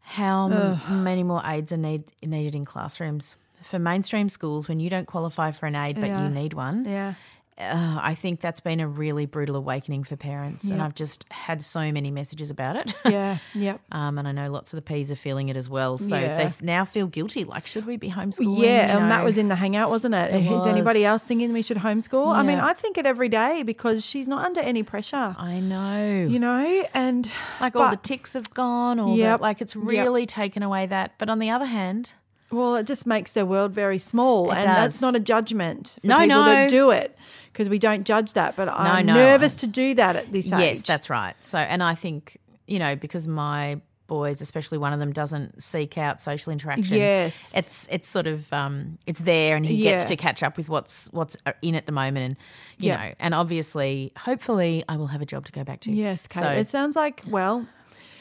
how 0.00 0.48
m- 0.50 1.02
many 1.04 1.22
more 1.24 1.42
aids 1.44 1.72
are 1.72 1.76
need, 1.76 2.04
needed 2.22 2.54
in 2.54 2.64
classrooms 2.64 3.36
for 3.62 3.78
mainstream 3.80 4.28
schools 4.28 4.68
when 4.68 4.78
you 4.78 4.88
don't 4.88 5.06
qualify 5.06 5.50
for 5.50 5.66
an 5.66 5.74
aid, 5.74 5.96
but 6.00 6.06
Yeah. 6.06 6.22
you 6.22 6.28
need 6.30 6.52
one. 6.54 6.84
yeah. 6.84 7.14
Uh, 7.58 7.98
I 8.02 8.14
think 8.14 8.42
that's 8.42 8.60
been 8.60 8.80
a 8.80 8.86
really 8.86 9.24
brutal 9.24 9.56
awakening 9.56 10.04
for 10.04 10.14
parents, 10.14 10.68
and 10.68 10.82
I've 10.82 10.94
just 10.94 11.24
had 11.30 11.62
so 11.62 11.90
many 11.90 12.10
messages 12.10 12.50
about 12.50 12.76
it. 12.76 12.94
Yeah. 13.06 13.38
Yep. 13.54 13.80
Um, 13.92 14.18
and 14.18 14.28
I 14.28 14.32
know 14.32 14.50
lots 14.50 14.74
of 14.74 14.76
the 14.76 14.82
P's 14.82 15.10
are 15.10 15.16
feeling 15.16 15.48
it 15.48 15.56
as 15.56 15.70
well. 15.70 15.96
So 15.96 16.18
Yeah. 16.18 16.48
they 16.48 16.66
now 16.66 16.84
feel 16.84 17.06
guilty. 17.06 17.44
Like, 17.44 17.64
should 17.64 17.86
we 17.86 17.96
be 17.96 18.10
homeschooling? 18.10 18.58
Yeah, 18.62 18.92
You 18.94 19.00
and 19.00 19.10
that 19.10 19.24
was 19.24 19.38
in 19.38 19.48
the 19.48 19.54
hangout, 19.54 19.88
wasn't 19.88 20.14
it? 20.14 20.34
It 20.34 20.44
Is 20.52 20.66
anybody 20.66 21.04
else 21.04 21.24
thinking 21.24 21.52
we 21.54 21.62
should 21.62 21.78
homeschool? 21.78 22.34
I 22.34 22.42
mean, 22.42 22.58
I 22.58 22.74
think 22.74 22.98
it 22.98 23.06
every 23.06 23.30
day 23.30 23.62
because 23.62 24.04
she's 24.04 24.28
not 24.28 24.44
under 24.44 24.60
any 24.60 24.82
pressure. 24.82 25.34
I 25.38 25.60
know. 25.60 26.26
You 26.28 26.38
know, 26.38 26.84
and 26.92 27.30
like 27.60 27.74
all 27.74 27.90
the 27.90 27.96
ticks 27.96 28.34
have 28.34 28.52
gone. 28.52 28.98
Yep. 29.16 29.38
the, 29.38 29.42
like 29.42 29.62
it's 29.62 29.74
Yep. 29.74 29.84
really 29.86 30.26
taken 30.26 30.62
away 30.62 30.84
that. 30.86 31.12
But 31.16 31.30
on 31.30 31.38
the 31.38 31.48
other 31.48 31.66
hand, 31.66 32.12
Well, 32.50 32.76
it 32.76 32.86
just 32.86 33.06
makes 33.06 33.32
their 33.32 33.46
world 33.46 33.72
very 33.72 33.98
small, 33.98 34.50
It 34.52 34.58
and 34.58 34.66
that's 34.66 35.00
not 35.00 35.14
a 35.14 35.20
judgment 35.20 35.98
for 36.00 36.06
No, 36.06 36.18
people 36.20 36.28
no. 36.36 36.44
that 36.44 36.70
do 36.70 36.90
it 36.90 37.16
because 37.56 37.70
we 37.70 37.78
don't 37.78 38.04
judge 38.04 38.34
that. 38.34 38.54
But 38.54 38.68
I'm 38.68 39.06
no. 39.06 39.14
nervous 39.14 39.54
to 39.56 39.66
do 39.66 39.94
that 39.94 40.14
at 40.16 40.30
this 40.30 40.52
age. 40.52 40.60
yes, 40.60 40.82
that's 40.82 41.08
right. 41.08 41.34
So, 41.40 41.56
and 41.56 41.82
I 41.82 41.94
think 41.94 42.36
you 42.66 42.78
know 42.78 42.96
because 42.96 43.26
my 43.26 43.80
boys, 44.06 44.40
especially 44.42 44.78
one 44.78 44.92
of 44.92 44.98
them, 44.98 45.10
doesn't 45.12 45.62
seek 45.62 45.96
out 45.96 46.20
social 46.20 46.52
interaction. 46.52 46.98
Yes. 46.98 47.56
it's 47.56 47.88
it's 47.90 48.06
sort 48.06 48.26
of 48.26 48.52
um, 48.52 48.98
it's 49.06 49.20
there, 49.20 49.56
and 49.56 49.64
he 49.64 49.82
gets 49.82 50.04
to 50.06 50.16
catch 50.16 50.42
up 50.42 50.58
with 50.58 50.68
what's 50.68 51.08
what's 51.12 51.36
uh, 51.46 51.52
in 51.62 51.74
at 51.74 51.86
the 51.86 51.92
moment, 51.92 52.24
and 52.26 52.36
you 52.78 52.88
Yeah. 52.88 52.96
know, 53.08 53.14
and 53.20 53.34
obviously, 53.34 54.12
hopefully, 54.18 54.84
I 54.88 54.96
will 54.96 55.08
have 55.08 55.22
a 55.22 55.26
job 55.26 55.46
to 55.46 55.52
go 55.52 55.64
back 55.64 55.80
to. 55.80 55.92
Yes, 55.92 56.26
Kate. 56.26 56.42
So 56.42 56.48
it 56.50 56.66
sounds 56.68 56.94
like 56.94 57.22
well. 57.26 57.66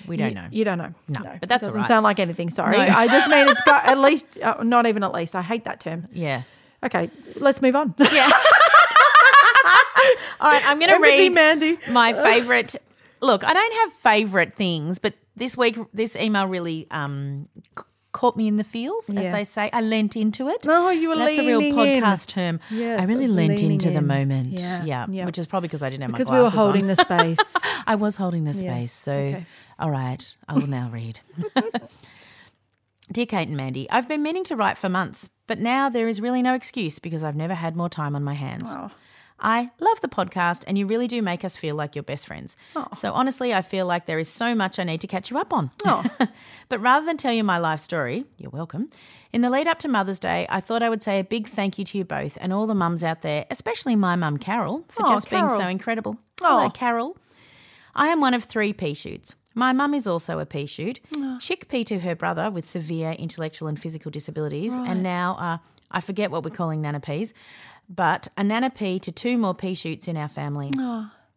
we 0.07 0.15
don't 0.15 0.29
you, 0.29 0.35
know. 0.35 0.47
You 0.49 0.63
don't 0.63 0.77
know. 0.77 0.93
No, 1.09 1.37
but 1.41 1.49
that 1.49 1.61
doesn't 1.61 1.81
right. 1.81 1.87
sound 1.87 2.05
like 2.05 2.19
anything. 2.19 2.49
Sorry, 2.49 2.77
No. 2.77 2.83
I 2.83 3.07
just 3.07 3.27
mean 3.27 3.49
it's 3.49 3.61
got 3.61 3.85
at 3.91 3.97
least, 3.97 4.25
uh, 4.41 4.63
not 4.63 4.85
even 4.85 5.03
at 5.03 5.13
least. 5.13 5.35
I 5.35 5.41
hate 5.41 5.65
that 5.65 5.81
term. 5.81 6.07
yeah. 6.13 6.43
Okay, 6.83 7.09
let's 7.37 7.63
move 7.63 7.75
on. 7.75 7.95
Yeah. 7.97 8.29
All 10.39 10.49
right, 10.51 10.65
I'm 10.67 10.79
going 10.79 10.91
to 10.91 10.99
read 10.99 11.33
Mandy. 11.33 11.77
my 11.91 12.13
favorite. 12.13 12.75
Look, 13.21 13.43
I 13.43 13.53
don't 13.53 13.73
have 13.73 13.93
favorite 13.93 14.55
things, 14.55 14.99
but 14.99 15.13
this 15.35 15.57
week, 15.57 15.77
this 15.93 16.15
email 16.15 16.47
really 16.47 16.87
um, 16.91 17.47
c- 17.77 17.83
caught 18.11 18.37
me 18.37 18.47
in 18.47 18.57
the 18.57 18.63
feels, 18.63 19.09
as 19.09 19.15
they 19.29 19.43
say. 19.43 19.69
I 19.73 19.81
lent 19.81 20.15
into 20.15 20.47
it. 20.49 20.65
Oh, 20.67 20.89
you 20.89 21.09
were 21.09 21.15
That's 21.15 21.37
a 21.37 21.45
real 21.45 21.59
leaning 21.59 21.79
in. 21.79 22.03
podcast 22.03 22.27
term. 22.27 22.59
Yes, 22.69 23.01
I 23.01 23.05
really 23.05 23.25
it 23.25 23.27
was 23.27 23.35
lent 23.35 23.49
leaning 23.59 23.71
into 23.73 23.89
the 23.91 24.01
moment. 24.01 24.59
Yeah, 24.59 24.83
Yeah, 24.83 25.05
yeah. 25.09 25.25
which 25.25 25.37
is 25.37 25.47
probably 25.47 25.67
because 25.69 25.81
I 25.83 25.89
didn't 25.89 26.03
have 26.03 26.11
because 26.11 26.29
my 26.29 26.37
we 26.37 26.43
were 26.43 26.49
holding 26.49 26.83
on. 26.83 26.87
the 26.87 26.95
space. 27.37 27.55
I 27.87 27.95
was 27.95 28.15
holding 28.17 28.43
the 28.43 28.51
Yeah, 28.51 28.73
space. 28.73 28.91
So, 28.93 29.11
okay. 29.13 29.45
all 29.79 29.91
right, 29.91 30.35
I 30.47 30.53
will 30.53 30.67
now 30.67 30.89
read. 30.93 31.19
Dear 33.11 33.27
Kate 33.27 33.47
and 33.47 33.55
Mandy, 33.57 33.89
I've 33.91 34.07
been 34.07 34.23
meaning 34.23 34.43
to 34.45 34.55
write 34.55 34.77
for 34.79 34.89
months, 34.89 35.29
but 35.45 35.59
now 35.59 35.89
there 35.89 36.07
is 36.07 36.19
really 36.19 36.41
no 36.41 36.55
excuse 36.55 36.97
because 36.97 37.23
I've 37.23 37.35
never 37.35 37.53
had 37.53 37.75
more 37.75 37.89
time 37.89 38.15
on 38.15 38.23
my 38.23 38.33
hands. 38.33 38.73
Oh. 38.75 38.89
I 39.39 39.69
love 39.79 39.99
the 40.01 40.07
podcast, 40.07 40.63
and 40.65 40.77
you 40.77 40.87
really 40.87 41.07
do 41.07 41.21
make 41.21 41.43
us 41.43 41.57
feel 41.57 41.75
like 41.75 41.95
you're 41.95 42.03
best 42.03 42.27
friends. 42.27 42.55
Oh. 42.75 42.87
So, 42.95 43.11
honestly, 43.11 43.53
I 43.53 43.61
feel 43.61 43.85
like 43.85 44.05
there 44.05 44.17
is 44.17 44.29
so 44.29 44.55
much 44.55 44.79
I 44.79 44.85
need 44.85 45.01
to 45.01 45.07
catch 45.07 45.29
you 45.29 45.37
up 45.37 45.51
on. 45.51 45.71
Oh. 45.85 46.03
but 46.69 46.79
rather 46.79 47.05
than 47.05 47.17
tell 47.17 47.33
you 47.33 47.43
my 47.43 47.57
life 47.57 47.81
story, 47.81 48.25
you're 48.37 48.49
welcome. 48.49 48.89
In 49.33 49.41
the 49.41 49.49
lead 49.49 49.67
up 49.67 49.79
to 49.79 49.87
Mother's 49.89 50.19
Day, 50.19 50.45
I 50.49 50.61
thought 50.61 50.81
I 50.81 50.89
would 50.89 51.03
say 51.03 51.19
a 51.19 51.23
big 51.23 51.47
thank 51.49 51.77
you 51.77 51.83
to 51.85 51.97
you 51.97 52.05
both 52.05 52.37
and 52.39 52.53
all 52.53 52.65
the 52.65 52.75
mums 52.75 53.03
out 53.03 53.21
there, 53.23 53.45
especially 53.51 53.95
my 53.97 54.15
mum, 54.15 54.37
Carol, 54.37 54.85
for 54.87 55.05
Oh, 55.05 55.09
just 55.09 55.29
being 55.29 55.49
so 55.49 55.67
incredible. 55.67 56.17
Oh. 56.41 56.57
Hello, 56.59 56.69
Carol. 56.69 57.17
I 57.93 58.07
am 58.07 58.21
one 58.21 58.33
of 58.33 58.45
three 58.45 58.71
pea 58.73 58.93
shoots. 58.93 59.35
My 59.53 59.71
mum 59.71 59.93
is 59.93 60.05
also 60.05 60.39
a 60.39 60.45
pea 60.45 60.65
shoot, 60.65 60.99
chickpea 61.13 61.85
to 61.85 61.99
her 61.99 62.13
brother 62.13 62.51
with 62.51 62.67
severe 62.67 63.11
intellectual 63.11 63.69
and 63.69 63.79
physical 63.79 64.11
disabilities, 64.11 64.73
and 64.73 65.01
now 65.01 65.37
uh, 65.39 65.57
I 65.91 66.01
forget 66.01 66.31
what 66.31 66.43
we're 66.43 66.49
calling 66.49 66.81
nana 66.81 66.99
peas, 66.99 67.33
but 67.89 68.27
a 68.37 68.43
nana 68.43 68.69
pea 68.69 68.99
to 68.99 69.11
two 69.11 69.37
more 69.37 69.53
pea 69.53 69.75
shoots 69.75 70.07
in 70.07 70.17
our 70.17 70.27
family. 70.27 70.71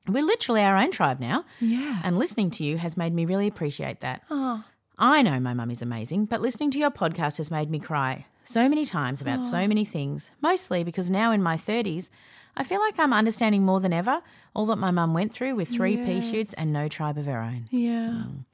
We're 0.09 0.23
literally 0.23 0.63
our 0.63 0.77
own 0.77 0.91
tribe 0.91 1.21
now. 1.21 1.45
Yeah. 1.61 2.01
And 2.03 2.19
listening 2.19 2.51
to 2.53 2.65
you 2.65 2.79
has 2.79 2.97
made 2.97 3.13
me 3.13 3.27
really 3.27 3.47
appreciate 3.47 4.01
that. 4.01 4.23
Oh. 4.31 4.65
I 4.99 5.23
know 5.23 5.39
my 5.39 5.55
mum 5.55 5.71
is 5.71 5.83
amazing, 5.83 6.25
but 6.25 6.41
listening 6.41 6.71
to 6.73 6.79
your 6.79 6.91
podcast 6.91 7.37
has 7.37 7.51
made 7.51 7.71
me 7.71 7.79
cry 7.79 8.27
so 8.45 8.69
many 8.69 8.87
times 8.87 9.21
about 9.21 9.45
so 9.45 9.69
many 9.69 9.85
things, 9.85 10.31
mostly 10.41 10.83
because 10.83 11.11
now 11.11 11.31
in 11.33 11.43
my 11.43 11.57
30s, 11.57 12.09
I 12.57 12.65
feel 12.65 12.81
like 12.81 12.99
I'm 12.99 13.13
understanding 13.13 13.63
more 13.63 13.79
than 13.79 13.93
ever 13.93 14.23
all 14.55 14.67
that 14.67 14.77
my 14.77 14.91
mum 14.91 15.15
went 15.15 15.33
through 15.33 15.55
with 15.55 15.69
three 15.69 15.99
pea 15.99 16.21
shoots 16.21 16.55
and 16.55 16.73
no 16.73 16.89
tribe 16.89 17.19
of 17.19 17.27
her 17.27 17.41
own. 17.41 17.69
Yeah. 17.71 18.25
Mm. 18.27 18.45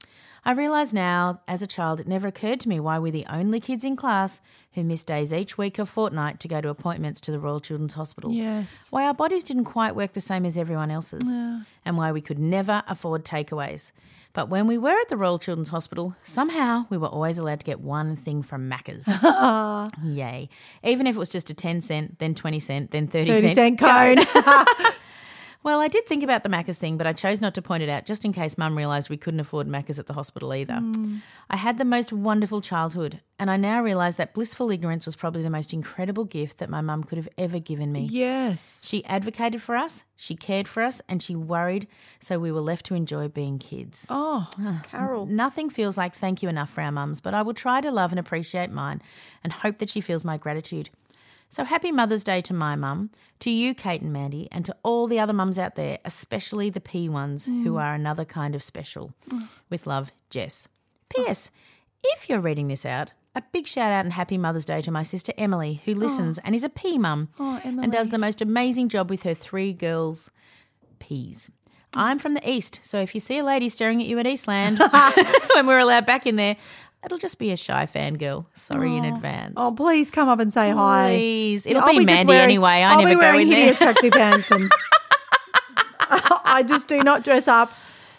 I 0.46 0.52
realise 0.52 0.92
now, 0.92 1.40
as 1.48 1.62
a 1.62 1.66
child, 1.66 2.00
it 2.00 2.06
never 2.06 2.28
occurred 2.28 2.60
to 2.60 2.68
me 2.68 2.78
why 2.78 2.98
we're 2.98 3.12
the 3.12 3.24
only 3.30 3.60
kids 3.60 3.84
in 3.84 3.96
class 3.96 4.40
who 4.72 4.84
miss 4.84 5.02
days 5.02 5.32
each 5.32 5.56
week 5.56 5.78
or 5.78 5.86
fortnight 5.86 6.38
to 6.40 6.48
go 6.48 6.60
to 6.60 6.68
appointments 6.68 7.20
to 7.22 7.30
the 7.30 7.38
Royal 7.38 7.60
Children's 7.60 7.94
Hospital. 7.94 8.30
Yes. 8.30 8.88
Why 8.90 9.06
our 9.06 9.14
bodies 9.14 9.42
didn't 9.42 9.64
quite 9.64 9.96
work 9.96 10.12
the 10.12 10.20
same 10.20 10.44
as 10.44 10.58
everyone 10.58 10.90
else's, 10.90 11.26
and 11.84 11.96
why 11.96 12.12
we 12.12 12.20
could 12.20 12.38
never 12.38 12.82
afford 12.86 13.24
takeaways. 13.24 13.90
But 14.34 14.48
when 14.50 14.66
we 14.66 14.76
were 14.76 14.90
at 15.00 15.08
the 15.08 15.16
Royal 15.16 15.38
Children's 15.38 15.68
Hospital, 15.68 16.16
somehow 16.24 16.86
we 16.90 16.96
were 16.98 17.06
always 17.06 17.38
allowed 17.38 17.60
to 17.60 17.66
get 17.66 17.80
one 17.80 18.16
thing 18.16 18.42
from 18.42 18.68
Macca's. 18.68 19.06
Yay. 20.04 20.48
Even 20.82 21.06
if 21.06 21.14
it 21.14 21.18
was 21.18 21.30
just 21.30 21.50
a 21.50 21.54
10 21.54 21.80
cent, 21.82 22.18
then 22.18 22.34
20 22.34 22.58
cent, 22.58 22.90
then 22.90 23.06
30, 23.06 23.32
30 23.32 23.54
cent 23.54 23.78
cone. 23.78 24.16
well, 25.64 25.80
I 25.80 25.88
did 25.88 26.06
think 26.06 26.22
about 26.22 26.42
the 26.42 26.48
Macca's 26.50 26.76
thing, 26.78 26.96
but 26.96 27.06
I 27.06 27.12
chose 27.14 27.40
not 27.40 27.54
to 27.54 27.62
point 27.62 27.82
it 27.82 27.88
out 27.88 28.04
just 28.04 28.24
in 28.24 28.32
case 28.32 28.56
Mum 28.56 28.76
realised 28.76 29.08
we 29.08 29.16
couldn't 29.16 29.40
afford 29.40 29.66
Macca's 29.66 29.98
at 29.98 30.06
the 30.06 30.12
hospital 30.12 30.54
either. 30.54 30.80
I 31.50 31.56
had 31.56 31.78
the 31.78 31.84
most 31.84 32.12
wonderful 32.12 32.60
childhood, 32.60 33.20
and 33.38 33.50
I 33.50 33.56
now 33.56 33.82
realise 33.82 34.16
that 34.16 34.34
blissful 34.34 34.70
ignorance 34.70 35.06
was 35.06 35.16
probably 35.16 35.42
the 35.42 35.50
most 35.50 35.72
incredible 35.72 36.24
gift 36.26 36.58
that 36.58 36.68
my 36.68 36.82
mum 36.82 37.02
could 37.02 37.18
have 37.18 37.28
ever 37.38 37.58
given 37.58 37.90
me. 37.92 38.04
yes. 38.04 38.82
She 38.86 39.04
advocated 39.06 39.62
for 39.62 39.74
us, 39.74 40.04
she 40.14 40.36
cared 40.36 40.68
for 40.68 40.82
us, 40.82 41.00
and 41.08 41.22
she 41.22 41.34
worried 41.34 41.88
so 42.20 42.38
we 42.38 42.52
were 42.52 42.60
left 42.60 42.84
to 42.86 42.94
enjoy 42.94 43.28
being 43.28 43.58
kids. 43.58 44.06
Oh, 44.10 44.48
Carol. 44.84 45.26
Nothing 45.26 45.70
feels 45.70 45.96
like 45.96 46.14
thank 46.14 46.42
you 46.42 46.48
enough 46.48 46.70
for 46.70 46.82
our 46.82 46.92
mums, 46.92 47.20
but 47.20 47.32
I 47.34 47.42
will 47.42 47.54
try 47.54 47.80
to 47.80 47.90
love 47.90 48.12
and 48.12 48.20
appreciate 48.20 48.70
mine 48.70 49.00
and 49.42 49.52
hope 49.52 49.78
that 49.78 49.88
she 49.88 50.00
feels 50.02 50.24
my 50.24 50.36
gratitude. 50.36 50.90
So 51.54 51.62
happy 51.62 51.92
Mother's 51.92 52.24
Day 52.24 52.40
to 52.40 52.52
my 52.52 52.74
mum, 52.74 53.10
to 53.38 53.48
you, 53.48 53.74
Kate 53.74 54.02
and 54.02 54.12
Mandy, 54.12 54.48
and 54.50 54.64
to 54.64 54.74
all 54.82 55.06
the 55.06 55.20
other 55.20 55.32
mums 55.32 55.56
out 55.56 55.76
there, 55.76 56.00
especially 56.04 56.68
the 56.68 56.80
P 56.80 57.08
ones 57.08 57.46
who 57.46 57.74
mm. 57.74 57.80
are 57.80 57.94
another 57.94 58.24
kind 58.24 58.56
of 58.56 58.62
special. 58.64 59.12
Mm. 59.28 59.46
With 59.70 59.86
love, 59.86 60.10
Jess. 60.30 60.66
P.S. 61.10 61.52
If 62.02 62.28
you're 62.28 62.40
reading 62.40 62.66
this 62.66 62.84
out, 62.84 63.12
a 63.36 63.42
big 63.52 63.68
shout 63.68 63.92
out 63.92 64.04
and 64.04 64.14
happy 64.14 64.36
Mother's 64.36 64.64
Day 64.64 64.82
to 64.82 64.90
my 64.90 65.04
sister 65.04 65.32
Emily, 65.38 65.80
who 65.84 65.92
oh. 65.92 65.98
listens 65.98 66.40
and 66.40 66.56
is 66.56 66.64
a 66.64 66.68
P 66.68 66.98
mum 66.98 67.28
Oh, 67.38 67.60
and 67.62 67.92
does 67.92 68.10
the 68.10 68.18
most 68.18 68.40
amazing 68.40 68.88
job 68.88 69.08
with 69.08 69.22
her 69.22 69.34
three 69.34 69.72
girls' 69.72 70.30
P's. 70.98 71.52
I'm 71.94 72.18
from 72.18 72.34
the 72.34 72.50
East, 72.50 72.80
so 72.82 72.98
if 72.98 73.14
you 73.14 73.20
see 73.20 73.38
a 73.38 73.44
lady 73.44 73.68
staring 73.68 74.00
at 74.00 74.08
you 74.08 74.18
at 74.18 74.26
Eastland 74.26 74.80
when 75.54 75.68
we're 75.68 75.78
allowed 75.78 76.04
back 76.04 76.26
in 76.26 76.34
there, 76.34 76.56
it'll 77.04 77.18
just 77.18 77.38
be 77.38 77.50
a 77.52 77.56
shy 77.56 77.86
fangirl. 77.86 78.46
Sorry 78.54 78.96
in 78.96 79.04
oh. 79.04 79.14
advance. 79.14 79.54
Oh, 79.56 79.74
please 79.76 80.10
come 80.10 80.28
up 80.28 80.38
and 80.38 80.52
say 80.52 80.70
hi. 80.70 81.10
Please. 81.10 81.66
It'll 81.66 81.82
I'll 81.82 81.90
be 81.90 81.96
just 81.96 82.06
Mandy 82.06 82.28
wearing- 82.28 82.44
anyway. 82.44 82.68
I 82.68 82.92
I'll 82.92 82.98
never 82.98 83.08
be 83.10 83.14
go 83.14 83.20
wearing 83.20 83.42
in 83.42 83.50
there. 83.50 83.72
hideous 83.74 83.78
tracksuit 83.78 84.12
pants 84.12 84.50
and 84.50 84.70
I 86.44 86.64
just 86.66 86.88
do 86.88 87.02
not 87.02 87.24
dress 87.24 87.48
up. 87.48 87.72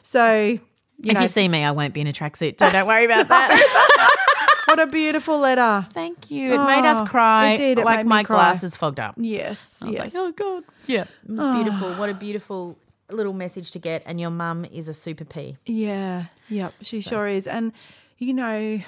So, 0.03 0.35
you 0.35 0.59
if 1.03 1.13
know, 1.13 1.21
you 1.21 1.27
see 1.27 1.47
me, 1.47 1.63
I 1.63 1.71
won't 1.71 1.93
be 1.93 2.01
in 2.01 2.07
a 2.07 2.13
tracksuit, 2.13 2.59
so 2.59 2.69
don't 2.69 2.87
worry 2.87 3.05
about 3.05 3.27
that. 3.29 4.61
what 4.65 4.79
a 4.79 4.87
beautiful 4.87 5.39
letter. 5.39 5.87
Thank 5.93 6.29
you. 6.29 6.53
It 6.53 6.57
made 6.65 6.85
us 6.85 7.01
Oh, 7.01 7.05
cry. 7.05 7.51
it 7.51 7.57
did. 7.57 7.79
It 7.79 7.85
like 7.85 7.99
made 7.99 8.03
me 8.05 8.09
my 8.09 8.23
cry. 8.23 8.35
glasses 8.35 8.75
fogged 8.75 8.99
up. 8.99 9.15
Yes. 9.17 9.79
I 9.81 9.87
was 9.87 9.93
yes. 9.93 9.99
like, 9.99 10.13
oh 10.15 10.31
god, 10.31 10.63
yeah, 10.87 11.01
it 11.01 11.31
was 11.31 11.39
ah. 11.39 11.53
beautiful. 11.55 11.93
What 11.95 12.09
a 12.09 12.13
beautiful 12.13 12.77
little 13.09 13.33
message 13.33 13.71
to 13.71 13.79
get. 13.79 14.03
And 14.05 14.19
your 14.19 14.29
mum 14.29 14.65
is 14.65 14.87
a 14.87 14.93
super 14.93 15.25
P. 15.25 15.57
Yeah, 15.65 16.25
yep, 16.49 16.73
she 16.81 17.01
sure 17.01 17.27
is. 17.27 17.47
And, 17.47 17.73
you 18.17 18.33
know, 18.33 18.79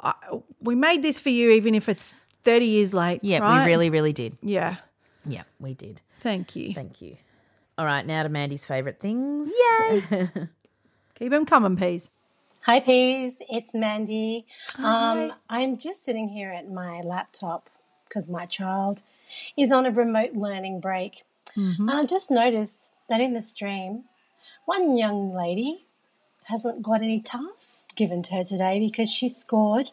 I, 0.00 0.14
we 0.60 0.74
made 0.74 1.02
this 1.02 1.18
for 1.18 1.30
you, 1.30 1.50
even 1.50 1.74
if 1.74 1.88
it's 1.88 2.14
30 2.44 2.64
years 2.66 2.94
late. 2.94 3.20
Yeah, 3.22 3.38
right? 3.38 3.60
we 3.64 3.66
really, 3.70 3.90
really 3.90 4.12
did. 4.12 4.36
Yeah, 4.42 4.76
Yeah, 5.24 5.42
we 5.60 5.74
did. 5.74 6.00
thank 6.20 6.56
you. 6.56 6.74
Thank 6.74 7.00
you. 7.02 7.16
All 7.76 7.84
right, 7.84 8.04
now 8.04 8.22
to 8.24 8.28
Mandy's 8.28 8.64
favourite 8.64 8.98
things. 8.98 9.48
Yay! 9.88 10.02
Keep 11.14 11.30
them 11.30 11.46
coming, 11.46 11.76
please. 11.76 12.10
Hi, 12.62 12.80
Peas. 12.80 13.34
It's 13.48 13.72
Mandy. 13.74 14.46
Um, 14.76 15.32
I'm 15.48 15.76
just 15.78 16.04
sitting 16.04 16.28
here 16.28 16.50
at 16.52 16.70
my 16.70 16.98
laptop 17.04 17.70
because 18.08 18.28
my 18.28 18.46
child 18.46 19.02
is 19.56 19.70
on 19.72 19.86
a 19.86 19.90
remote 19.90 20.34
learning 20.34 20.80
break. 20.80 21.24
And 21.54 21.90
I've 21.90 22.08
just 22.08 22.30
noticed 22.30 22.90
that 23.08 23.20
in 23.20 23.32
the 23.32 23.42
stream, 23.42 24.04
one 24.64 24.96
young 24.96 25.34
lady 25.34 25.86
hasn't 26.48 26.82
got 26.82 27.02
any 27.02 27.20
tasks 27.20 27.86
given 27.94 28.22
to 28.24 28.34
her 28.34 28.44
today 28.44 28.80
because 28.80 29.10
she 29.10 29.28
scored 29.28 29.90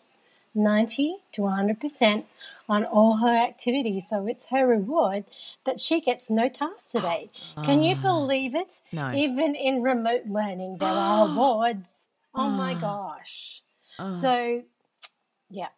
90 0.53 1.17
to 1.33 1.41
100% 1.41 2.23
on 2.67 2.85
all 2.85 3.17
her 3.17 3.35
activities. 3.35 4.05
So 4.09 4.25
it's 4.27 4.47
her 4.47 4.65
reward 4.65 5.25
that 5.65 5.79
she 5.79 6.01
gets 6.01 6.29
no 6.29 6.49
tasks 6.49 6.91
today. 6.91 7.29
Can 7.63 7.83
you 7.83 7.95
ah. 7.97 8.01
believe 8.01 8.55
it? 8.55 8.81
No. 8.91 9.13
Even 9.13 9.55
in 9.55 9.83
remote 9.83 10.27
learning, 10.27 10.77
there 10.79 10.89
are 10.89 11.27
awards. 11.29 12.07
Oh 12.33 12.49
my 12.49 12.73
ah. 12.75 12.79
gosh. 12.79 13.61
Ah. 13.99 14.11
So, 14.11 14.63
yeah, 15.49 15.69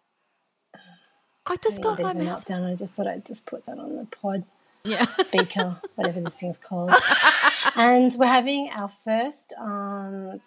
I 1.49 1.55
just 1.57 1.81
got 1.81 1.99
my 1.99 2.13
mouth. 2.13 2.45
meltdown. 2.45 2.69
I 2.71 2.75
just 2.75 2.93
thought 2.93 3.07
I'd 3.07 3.25
just 3.25 3.45
put 3.45 3.65
that 3.65 3.79
on 3.79 3.95
the 3.95 4.05
pod 4.05 4.43
Yeah. 4.83 5.05
speaker, 5.23 5.77
whatever 5.95 6.19
this 6.21 6.35
thing's 6.35 6.57
called. 6.57 6.91
and 7.75 8.13
we're 8.19 8.27
having 8.27 8.69
our 8.69 8.89
first 8.89 9.53
um, 9.57 10.41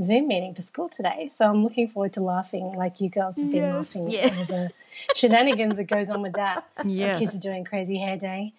Zoom 0.00 0.28
meeting 0.28 0.54
for 0.54 0.62
school 0.62 0.88
today. 0.88 1.30
So 1.34 1.46
I'm 1.48 1.62
looking 1.62 1.88
forward 1.88 2.12
to 2.14 2.20
laughing 2.20 2.72
like 2.76 3.00
you 3.00 3.08
girls 3.10 3.36
have 3.36 3.50
been 3.50 3.62
Yes. 3.62 3.94
laughing 3.94 4.14
at 4.16 4.38
all 4.38 4.44
the 4.46 4.70
shenanigans 5.14 5.76
that 5.76 5.84
goes 5.84 6.10
on 6.10 6.22
with 6.22 6.34
that. 6.34 6.66
Yes. 6.84 7.18
The 7.18 7.24
kids 7.24 7.36
are 7.36 7.40
doing 7.40 7.64
crazy 7.64 7.98
hair 7.98 8.16
day. 8.16 8.52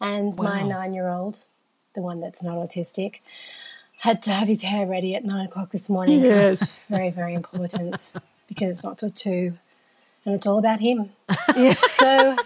And 0.00 0.36
my 0.36 0.62
nine 0.62 0.92
year 0.92 1.08
old, 1.08 1.44
the 1.94 2.02
one 2.02 2.20
that's 2.20 2.42
not 2.42 2.56
autistic, 2.56 3.20
had 3.98 4.22
to 4.22 4.32
have 4.32 4.48
his 4.48 4.62
hair 4.62 4.86
ready 4.86 5.14
at 5.14 5.24
nine 5.24 5.46
o'clock 5.46 5.70
this 5.70 5.88
morning. 5.88 6.20
Yes. 6.22 6.78
very, 6.90 7.10
very 7.10 7.34
important 7.34 8.12
because 8.48 8.70
it's 8.70 8.84
not 8.84 8.98
till 8.98 9.10
two 9.10 9.56
and 10.24 10.34
it's 10.34 10.46
all 10.46 10.58
about 10.58 10.80
him. 10.80 11.10
Yeah. 11.56 11.74
So, 11.74 12.36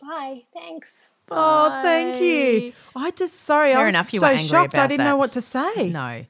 bye. 0.00 0.42
Thanks. 0.52 1.10
Oh, 1.30 1.68
thank 1.82 2.20
you. 2.22 2.72
I 2.96 3.10
just 3.10 3.40
sorry. 3.42 3.72
Fair 3.72 3.80
I 3.80 3.84
was 3.84 3.94
enough, 3.94 4.14
you 4.14 4.20
so 4.20 4.26
were 4.26 4.32
angry 4.32 4.48
shocked. 4.48 4.74
I 4.76 4.86
didn't 4.86 4.98
that. 4.98 5.04
know 5.04 5.16
what 5.18 5.32
to 5.32 5.42
say. 5.42 5.90
No. 5.90 6.24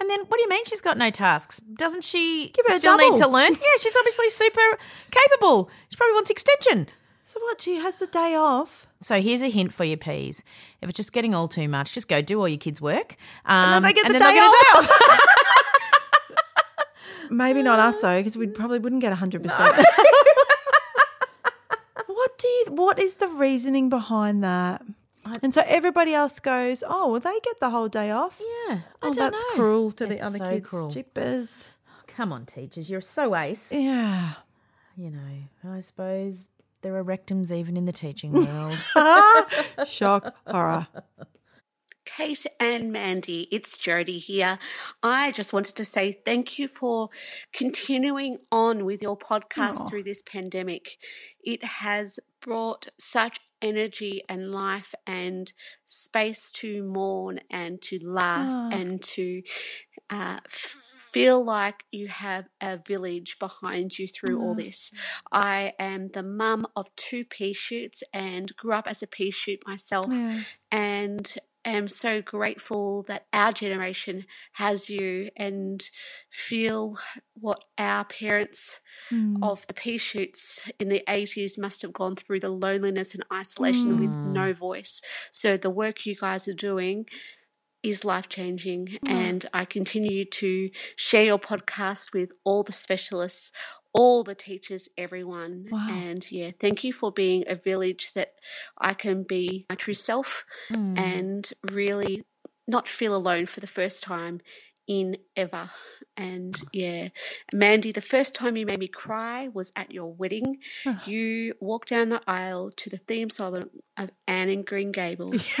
And 0.00 0.08
then 0.08 0.20
what 0.20 0.38
do 0.38 0.42
you 0.42 0.48
mean 0.48 0.64
she's 0.64 0.80
got 0.80 0.96
no 0.96 1.10
tasks? 1.10 1.60
Doesn't 1.60 2.04
she 2.04 2.50
Give 2.54 2.64
her 2.68 2.74
a 2.74 2.78
still 2.78 2.96
need 2.96 3.16
to 3.16 3.28
learn? 3.28 3.52
Yeah, 3.52 3.76
she's 3.78 3.94
obviously 3.96 4.30
super 4.30 4.78
capable. 5.10 5.70
She 5.90 5.96
probably 5.96 6.14
wants 6.14 6.30
extension. 6.30 6.88
So 7.26 7.38
what? 7.40 7.60
She 7.60 7.76
has 7.76 7.98
the 7.98 8.06
day 8.06 8.34
off. 8.34 8.86
So 9.02 9.20
here's 9.20 9.42
a 9.42 9.50
hint 9.50 9.72
for 9.72 9.84
your 9.84 9.96
peas. 9.98 10.42
If 10.80 10.88
it's 10.88 10.96
just 10.96 11.12
getting 11.12 11.34
all 11.34 11.48
too 11.48 11.68
much, 11.68 11.92
just 11.92 12.08
go 12.08 12.22
do 12.22 12.40
all 12.40 12.48
your 12.48 12.58
kids' 12.58 12.80
work. 12.80 13.16
Um, 13.44 13.70
then 13.70 13.82
they 13.82 13.92
get 13.92 14.06
the 14.08 14.14
day 14.14 14.18
get 14.18 14.36
a 14.36 14.50
day 14.50 14.70
off. 14.74 14.90
Maybe 17.30 17.62
not 17.62 17.78
us 17.78 18.00
though, 18.00 18.18
because 18.18 18.36
we 18.36 18.48
probably 18.48 18.80
wouldn't 18.80 19.02
get 19.02 19.12
hundred 19.12 19.42
percent. 19.42 19.86
What 22.06 22.38
do 22.38 22.48
you? 22.48 22.64
What 22.70 22.98
is 22.98 23.16
the 23.16 23.28
reasoning 23.28 23.88
behind 23.88 24.42
that? 24.44 24.82
And 25.42 25.52
so 25.52 25.62
everybody 25.66 26.14
else 26.14 26.40
goes, 26.40 26.82
oh, 26.86 27.10
well, 27.10 27.20
they 27.20 27.38
get 27.44 27.60
the 27.60 27.70
whole 27.70 27.88
day 27.88 28.10
off. 28.10 28.40
yeah, 28.40 28.80
I 29.02 29.08
Oh, 29.08 29.12
don't 29.12 29.16
that's 29.32 29.42
know. 29.50 29.54
cruel 29.54 29.92
to 29.92 30.06
the 30.06 30.20
other 30.20 30.38
so 30.38 30.50
kids. 30.50 30.68
cruel. 30.68 30.90
Jippers. 30.90 31.68
Come 32.06 32.32
on, 32.32 32.46
teachers, 32.46 32.90
you're 32.90 33.00
so 33.00 33.36
ace. 33.36 33.70
Yeah. 33.72 34.32
You 34.96 35.10
know, 35.10 35.70
I 35.72 35.80
suppose 35.80 36.46
there 36.82 36.96
are 36.96 37.04
rectums 37.04 37.52
even 37.52 37.76
in 37.76 37.84
the 37.84 37.92
teaching 37.92 38.32
world. 38.32 38.78
Shock, 39.86 40.34
horror. 40.46 40.88
Kate 42.04 42.44
and 42.58 42.92
Mandy, 42.92 43.46
it's 43.52 43.78
Jody 43.78 44.18
here. 44.18 44.58
I 45.02 45.30
just 45.32 45.52
wanted 45.52 45.76
to 45.76 45.84
say 45.84 46.12
thank 46.12 46.58
you 46.58 46.66
for 46.66 47.08
continuing 47.52 48.38
on 48.50 48.84
with 48.84 49.00
your 49.00 49.16
podcast 49.16 49.88
through 49.88 50.02
this 50.02 50.22
pandemic. 50.22 50.98
It 51.44 51.62
has 51.62 52.18
brought 52.40 52.88
such 52.98 53.38
energy 53.62 54.22
and 54.28 54.50
life 54.50 54.94
and 55.06 55.52
space 55.86 56.50
to 56.52 56.82
mourn 56.82 57.40
and 57.50 57.80
to 57.82 57.98
laugh 58.02 58.46
and 58.72 59.02
to 59.02 59.42
uh, 60.10 60.40
feel 60.48 61.44
like 61.44 61.84
you 61.90 62.06
have 62.08 62.46
a 62.60 62.78
village 62.78 63.36
behind 63.40 63.98
you 63.98 64.06
through 64.06 64.40
all 64.40 64.54
this. 64.54 64.92
I 65.32 65.72
am 65.78 66.10
the 66.12 66.22
mum 66.22 66.66
of 66.76 66.94
two 66.96 67.24
pea 67.24 67.52
shoots 67.52 68.02
and 68.14 68.54
grew 68.56 68.72
up 68.72 68.86
as 68.86 69.02
a 69.02 69.06
pea 69.06 69.30
shoot 69.30 69.60
myself. 69.66 70.06
And 70.70 71.34
am 71.64 71.88
so 71.88 72.22
grateful 72.22 73.02
that 73.04 73.26
our 73.32 73.52
generation 73.52 74.24
has 74.54 74.88
you 74.88 75.30
and 75.36 75.88
feel 76.30 76.98
what 77.34 77.64
our 77.78 78.04
parents 78.04 78.80
hmm. 79.08 79.36
of 79.42 79.66
the 79.66 79.74
pea 79.74 79.98
shoots 79.98 80.70
in 80.78 80.88
the 80.88 81.02
80s 81.08 81.58
must 81.58 81.82
have 81.82 81.92
gone 81.92 82.16
through 82.16 82.40
the 82.40 82.48
loneliness 82.48 83.14
and 83.14 83.24
isolation 83.32 83.98
with 83.98 84.10
hmm. 84.10 84.32
no 84.32 84.52
voice. 84.52 85.02
So 85.30 85.56
the 85.56 85.70
work 85.70 86.06
you 86.06 86.16
guys 86.16 86.48
are 86.48 86.54
doing 86.54 87.06
is 87.82 88.04
life 88.04 88.28
changing. 88.28 88.98
Hmm. 89.06 89.12
And 89.12 89.46
I 89.52 89.64
continue 89.64 90.24
to 90.24 90.70
share 90.96 91.24
your 91.24 91.38
podcast 91.38 92.12
with 92.12 92.30
all 92.44 92.62
the 92.62 92.72
specialists, 92.72 93.52
all 93.92 94.22
the 94.22 94.34
teachers, 94.34 94.88
everyone. 94.96 95.66
And 95.90 96.30
yeah, 96.30 96.50
thank 96.58 96.84
you 96.84 96.92
for 96.92 97.10
being 97.10 97.44
a 97.46 97.54
village 97.54 98.12
that 98.14 98.34
I 98.78 98.94
can 98.94 99.22
be 99.24 99.66
my 99.68 99.74
true 99.74 99.94
self 99.94 100.44
mm. 100.72 100.98
and 100.98 101.50
really 101.70 102.24
not 102.68 102.88
feel 102.88 103.14
alone 103.14 103.46
for 103.46 103.60
the 103.60 103.66
first 103.66 104.02
time 104.02 104.40
in 104.86 105.16
ever. 105.36 105.70
And 106.16 106.60
yeah, 106.72 107.08
Mandy, 107.52 107.92
the 107.92 108.00
first 108.00 108.34
time 108.34 108.56
you 108.56 108.66
made 108.66 108.78
me 108.78 108.88
cry 108.88 109.48
was 109.48 109.72
at 109.76 109.92
your 109.92 110.12
wedding. 110.12 110.58
You 111.06 111.54
walked 111.60 111.88
down 111.90 112.08
the 112.08 112.22
aisle 112.26 112.72
to 112.76 112.90
the 112.90 112.98
theme 112.98 113.30
song 113.30 113.56
of- 113.56 113.70
of 113.96 114.10
Anne 114.26 114.48
in 114.48 114.62
Green 114.62 114.92
Gables. 115.02 115.52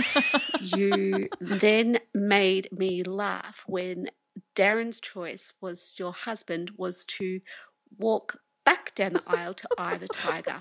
you 0.60 1.28
then 1.40 1.98
made 2.12 2.68
me 2.72 3.02
laugh 3.02 3.64
when 3.66 4.10
Darren's 4.56 5.00
choice 5.00 5.52
was 5.60 5.96
your 5.98 6.12
husband 6.12 6.72
was 6.76 7.04
to 7.04 7.40
walk 7.98 8.40
back 8.64 8.94
down 8.94 9.14
the 9.14 9.22
aisle 9.26 9.54
to 9.54 9.68
Eye 9.78 9.98
the 9.98 10.08
Tiger. 10.08 10.60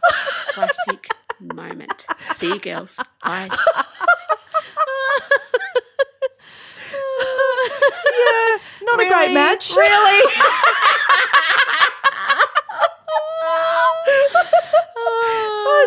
Classic 0.49 1.07
moment. 1.39 2.05
See 2.31 2.47
you, 2.47 2.59
girls. 2.59 3.01
Bye. 3.23 3.49
Not 8.81 9.01
a 9.01 9.07
great 9.07 9.33
match. 9.33 9.75
Really? 9.75 10.33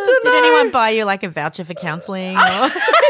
Did 0.22 0.34
anyone 0.34 0.70
buy 0.70 0.90
you 0.90 1.04
like 1.04 1.22
a 1.22 1.28
voucher 1.28 1.64
for 1.64 1.74
counselling? 1.74 2.36
Or... 2.36 2.40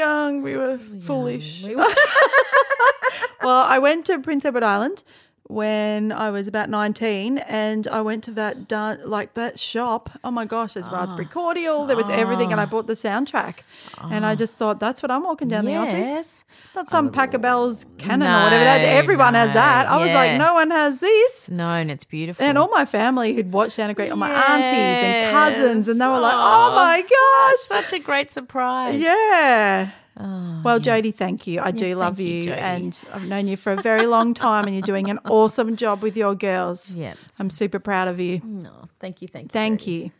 we 0.00 0.06
were 0.06 0.12
young. 0.12 0.42
We 0.42 0.56
were 0.56 0.78
foolish. 1.02 1.64
well, 3.42 3.64
I 3.64 3.78
went 3.78 4.06
to 4.06 4.18
Prince 4.18 4.44
Edward 4.44 4.62
Island 4.62 5.04
when 5.50 6.12
I 6.12 6.30
was 6.30 6.46
about 6.46 6.70
19 6.70 7.38
and 7.38 7.88
I 7.88 8.00
went 8.00 8.24
to 8.24 8.30
that 8.32 9.08
like 9.08 9.34
that 9.34 9.58
shop. 9.58 10.10
Oh 10.22 10.30
my 10.30 10.44
gosh, 10.44 10.74
there's 10.74 10.88
raspberry 10.88 11.26
ah. 11.28 11.32
cordial, 11.32 11.86
there 11.86 11.96
was 11.96 12.08
everything 12.08 12.52
and 12.52 12.60
I 12.60 12.64
bought 12.64 12.86
the 12.86 12.94
soundtrack. 12.94 13.56
And 13.98 14.24
I 14.24 14.32
ah. 14.32 14.36
just 14.36 14.56
thought 14.56 14.80
that's 14.80 15.02
what 15.02 15.10
I'm 15.10 15.24
walking 15.24 15.48
down 15.48 15.64
the 15.64 15.74
aisle 15.74 15.90
to. 15.90 15.98
yes. 15.98 16.44
Not 16.74 16.88
some 16.88 17.10
Pachelbel's 17.10 17.86
Canon 17.98 18.20
No, 18.20 18.40
or 18.40 18.44
whatever. 18.44 18.64
That 18.64 18.80
everyone 18.80 19.34
has 19.34 19.52
that. 19.54 19.86
I 19.86 19.96
was 19.98 20.12
like, 20.12 20.38
no 20.38 20.54
one 20.54 20.70
has 20.70 21.00
this. 21.00 21.48
No, 21.48 21.68
and 21.70 21.90
it's 21.90 22.04
beautiful. 22.04 22.44
And 22.44 22.56
all 22.56 22.68
my 22.68 22.84
family 22.84 23.34
who'd 23.34 23.52
watched 23.52 23.78
Anna 23.78 23.94
Great, 23.94 24.10
all 24.10 24.16
my 24.16 24.30
aunties 24.30 24.72
and 24.72 25.32
cousins, 25.32 25.88
and 25.88 26.00
they 26.00 26.06
were 26.06 26.20
like, 26.20 26.34
"Oh 26.34 26.74
my 26.74 27.02
gosh, 27.02 27.60
such 27.60 27.92
a 27.92 27.98
great 27.98 28.32
surprise. 28.32 28.96
yeah." 29.00 29.90
Oh, 30.16 30.60
Well, 30.64 30.80
Jodie, 30.80 31.14
thank 31.14 31.46
you. 31.46 31.60
I 31.60 31.70
do 31.70 31.94
love 31.94 32.20
you, 32.20 32.42
you, 32.44 32.52
and 32.52 33.00
I've 33.12 33.26
known 33.26 33.46
you 33.48 33.56
for 33.56 33.72
a 33.72 33.76
very 33.76 34.06
long 34.06 34.34
time, 34.34 34.66
and 34.66 34.74
you're 34.74 34.82
doing 34.82 35.08
an 35.08 35.18
awesome 35.24 35.76
job 35.76 36.02
with 36.02 36.16
your 36.16 36.34
girls. 36.34 36.94
Yeah. 36.94 37.14
I'm 37.38 37.50
super 37.50 37.78
proud 37.78 38.08
of 38.08 38.20
you. 38.20 38.40
No, 38.44 38.88
thank 38.98 39.22
you, 39.22 39.28
thank 39.28 39.46
you. 39.46 39.50
Thank 39.52 39.82
Jodie. 39.82 39.86
you. 39.86 40.10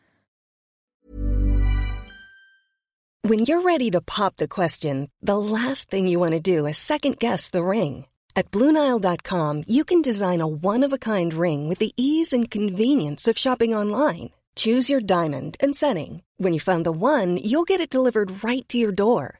When 3.23 3.41
you're 3.41 3.61
ready 3.61 3.91
to 3.91 4.01
pop 4.01 4.37
the 4.37 4.49
question, 4.49 5.11
the 5.21 5.37
last 5.39 5.91
thing 5.91 6.09
you 6.09 6.19
want 6.19 6.33
to 6.33 6.41
do 6.41 6.67
is 6.67 6.79
second 6.79 7.19
guess 7.19 7.51
the 7.51 7.63
ring. 7.63 8.07
At 8.35 8.51
Bluenile.com, 8.51 9.65
you 9.67 9.85
can 9.85 10.01
design 10.01 10.41
a 10.41 10.47
one 10.47 10.85
of 10.85 10.93
a 10.93 10.99
kind 10.99 11.35
ring 11.35 11.69
with 11.69 11.79
the 11.81 11.93
ease 11.97 12.33
and 12.33 12.51
convenience 12.51 13.29
of 13.29 13.37
shopping 13.37 13.75
online. 13.75 14.31
Choose 14.57 14.89
your 14.89 15.01
diamond 15.01 15.57
and 15.61 15.77
setting. 15.77 16.23
When 16.39 16.55
you 16.55 16.61
find 16.61 16.85
the 16.87 16.93
one, 16.93 17.37
you'll 17.37 17.65
get 17.65 17.81
it 17.81 17.91
delivered 17.91 18.43
right 18.43 18.67
to 18.71 18.79
your 18.79 18.93
door. 18.93 19.40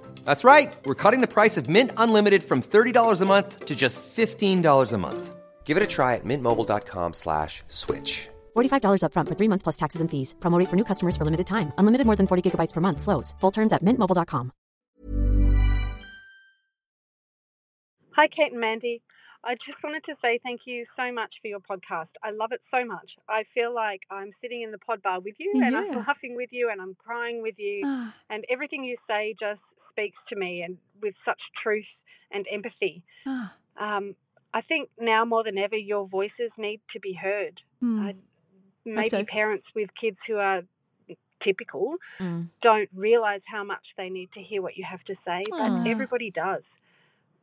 That's 0.25 0.43
right. 0.43 0.73
We're 0.85 0.95
cutting 1.03 1.21
the 1.21 1.27
price 1.27 1.55
of 1.55 1.69
Mint 1.69 1.91
Unlimited 1.95 2.43
from 2.43 2.61
$30 2.61 3.21
a 3.21 3.25
month 3.25 3.65
to 3.65 3.75
just 3.75 4.01
$15 4.03 4.91
a 4.93 4.97
month. 4.97 5.35
Give 5.63 5.77
it 5.77 5.83
a 5.83 5.87
try 5.87 6.15
at 6.15 6.25
mintmobile.com 6.25 7.13
slash 7.13 7.63
switch. 7.69 8.27
$45 8.57 9.03
upfront 9.07 9.29
for 9.29 9.35
three 9.35 9.47
months 9.47 9.63
plus 9.63 9.77
taxes 9.77 10.01
and 10.01 10.11
fees. 10.11 10.35
Promo 10.41 10.59
for 10.69 10.75
new 10.75 10.83
customers 10.83 11.15
for 11.15 11.23
limited 11.23 11.47
time. 11.47 11.71
Unlimited 11.77 12.05
more 12.05 12.17
than 12.17 12.27
40 12.27 12.41
gigabytes 12.51 12.73
per 12.73 12.81
month. 12.81 12.99
Slows. 13.01 13.33
Full 13.39 13.51
terms 13.51 13.71
at 13.71 13.81
mintmobile.com. 13.85 14.51
Hi, 18.15 18.27
Kate 18.27 18.51
and 18.51 18.59
Mandy. 18.59 19.01
I 19.43 19.55
just 19.55 19.81
wanted 19.83 20.03
to 20.05 20.13
say 20.21 20.39
thank 20.43 20.61
you 20.65 20.85
so 20.95 21.11
much 21.11 21.33
for 21.41 21.47
your 21.47 21.59
podcast. 21.59 22.09
I 22.23 22.29
love 22.31 22.51
it 22.51 22.61
so 22.69 22.85
much. 22.85 23.09
I 23.27 23.43
feel 23.55 23.73
like 23.73 24.01
I'm 24.11 24.31
sitting 24.41 24.61
in 24.61 24.71
the 24.71 24.77
pod 24.77 25.01
bar 25.01 25.19
with 25.19 25.35
you 25.39 25.51
and 25.55 25.75
I'm 25.75 25.91
Yeah. 25.91 26.03
laughing 26.07 26.35
with 26.35 26.49
you 26.51 26.69
and 26.69 26.79
I'm 26.79 26.93
crying 26.95 27.41
with 27.41 27.57
you. 27.57 27.81
Ah. 27.85 28.13
And 28.29 28.45
everything 28.51 28.83
you 28.83 28.97
say 29.07 29.33
just 29.39 29.61
speaks 29.91 30.17
to 30.29 30.35
me 30.35 30.61
and 30.63 30.77
with 31.01 31.15
such 31.25 31.39
truth 31.61 31.85
and 32.31 32.45
empathy. 32.51 33.03
Ah. 33.25 33.53
Um, 33.79 34.15
I 34.53 34.61
think 34.61 34.89
now 34.99 35.23
more 35.25 35.43
than 35.43 35.57
ever, 35.57 35.75
your 35.77 36.07
voices 36.07 36.51
need 36.57 36.81
to 36.93 36.99
be 36.99 37.13
heard. 37.13 37.59
Hmm. 37.79 37.99
I, 38.07 38.15
maybe 38.85 39.09
so. 39.09 39.23
parents 39.23 39.65
with 39.75 39.89
kids 39.99 40.17
who 40.27 40.37
are 40.37 40.61
typical 41.43 41.95
Mm. 42.19 42.49
don't 42.61 42.89
realize 42.95 43.41
how 43.47 43.63
much 43.63 43.83
they 43.97 44.09
need 44.09 44.29
to 44.33 44.41
hear 44.41 44.61
what 44.61 44.77
you 44.77 44.83
have 44.87 45.03
to 45.05 45.15
say, 45.25 45.43
but 45.49 45.67
Aw. 45.67 45.85
everybody 45.89 46.29
does. 46.29 46.61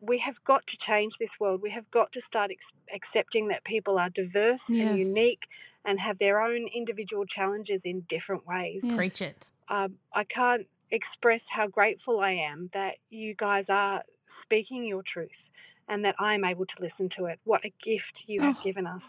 We 0.01 0.19
have 0.25 0.37
got 0.47 0.63
to 0.69 0.77
change 0.87 1.15
this 1.19 1.31
world. 1.41 1.61
We 1.63 1.71
have 1.71 1.91
got 1.91 2.13
to 2.13 2.21
start 2.29 2.53
ex- 2.53 2.95
accepting 2.95 3.49
that 3.49 3.65
people 3.65 3.99
are 3.99 4.09
diverse 4.11 4.61
Yes. 4.69 4.89
and 4.91 4.99
unique 5.03 5.41
and 5.85 5.99
have 5.99 6.19
their 6.19 6.41
own 6.41 6.69
individual 6.73 7.25
challenges 7.27 7.81
in 7.85 8.07
different 8.09 8.47
ways. 8.47 8.81
Yes. 8.85 8.95
Preach 8.97 9.23
it. 9.23 9.51
Um, 9.69 9.99
I 10.15 10.23
can't 10.25 10.67
express 10.91 11.41
how 11.55 11.67
grateful 11.69 12.21
I 12.21 12.33
am 12.33 12.71
that 12.75 12.95
you 13.11 13.35
guys 13.35 13.67
are 13.69 14.03
speaking 14.43 14.85
your 14.85 15.03
truth 15.13 15.31
and 15.89 16.05
that 16.05 16.15
I'm 16.19 16.45
able 16.45 16.67
to 16.67 16.73
listen 16.83 17.09
to 17.19 17.27
it. 17.27 17.39
What 17.45 17.65
a 17.65 17.73
gift 17.85 18.15
you 18.27 18.43
have 18.43 18.57
Oh. 18.59 18.63
given 18.63 18.87
us. 18.87 19.03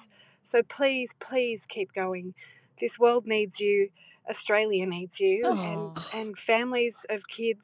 So 0.51 0.61
please, 0.75 1.09
please 1.29 1.59
keep 1.73 1.93
going. 1.93 2.33
This 2.81 2.91
world 2.99 3.25
needs 3.27 3.53
you. 3.59 3.89
Australia 4.29 4.85
needs 4.85 5.13
you. 5.19 5.43
Oh. 5.45 5.51
And, 5.53 5.91
and 6.13 6.35
families 6.47 6.93
of 7.09 7.21
kids 7.35 7.59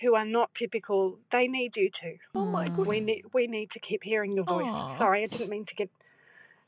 who 0.00 0.14
are 0.14 0.24
not 0.24 0.50
typical, 0.58 1.18
they 1.30 1.46
need 1.46 1.72
you 1.76 1.90
too. 2.02 2.16
Oh 2.34 2.46
my 2.46 2.66
Mm. 2.68 2.74
goodness. 2.74 2.86
We 2.88 3.00
need, 3.00 3.24
we 3.32 3.46
need 3.46 3.70
to 3.72 3.78
keep 3.80 4.02
hearing 4.02 4.32
your 4.32 4.44
voice. 4.44 4.66
Aw. 4.66 4.98
Sorry, 4.98 5.22
I 5.22 5.26
didn't 5.26 5.48
mean 5.48 5.64
to 5.66 5.74
get 5.76 5.90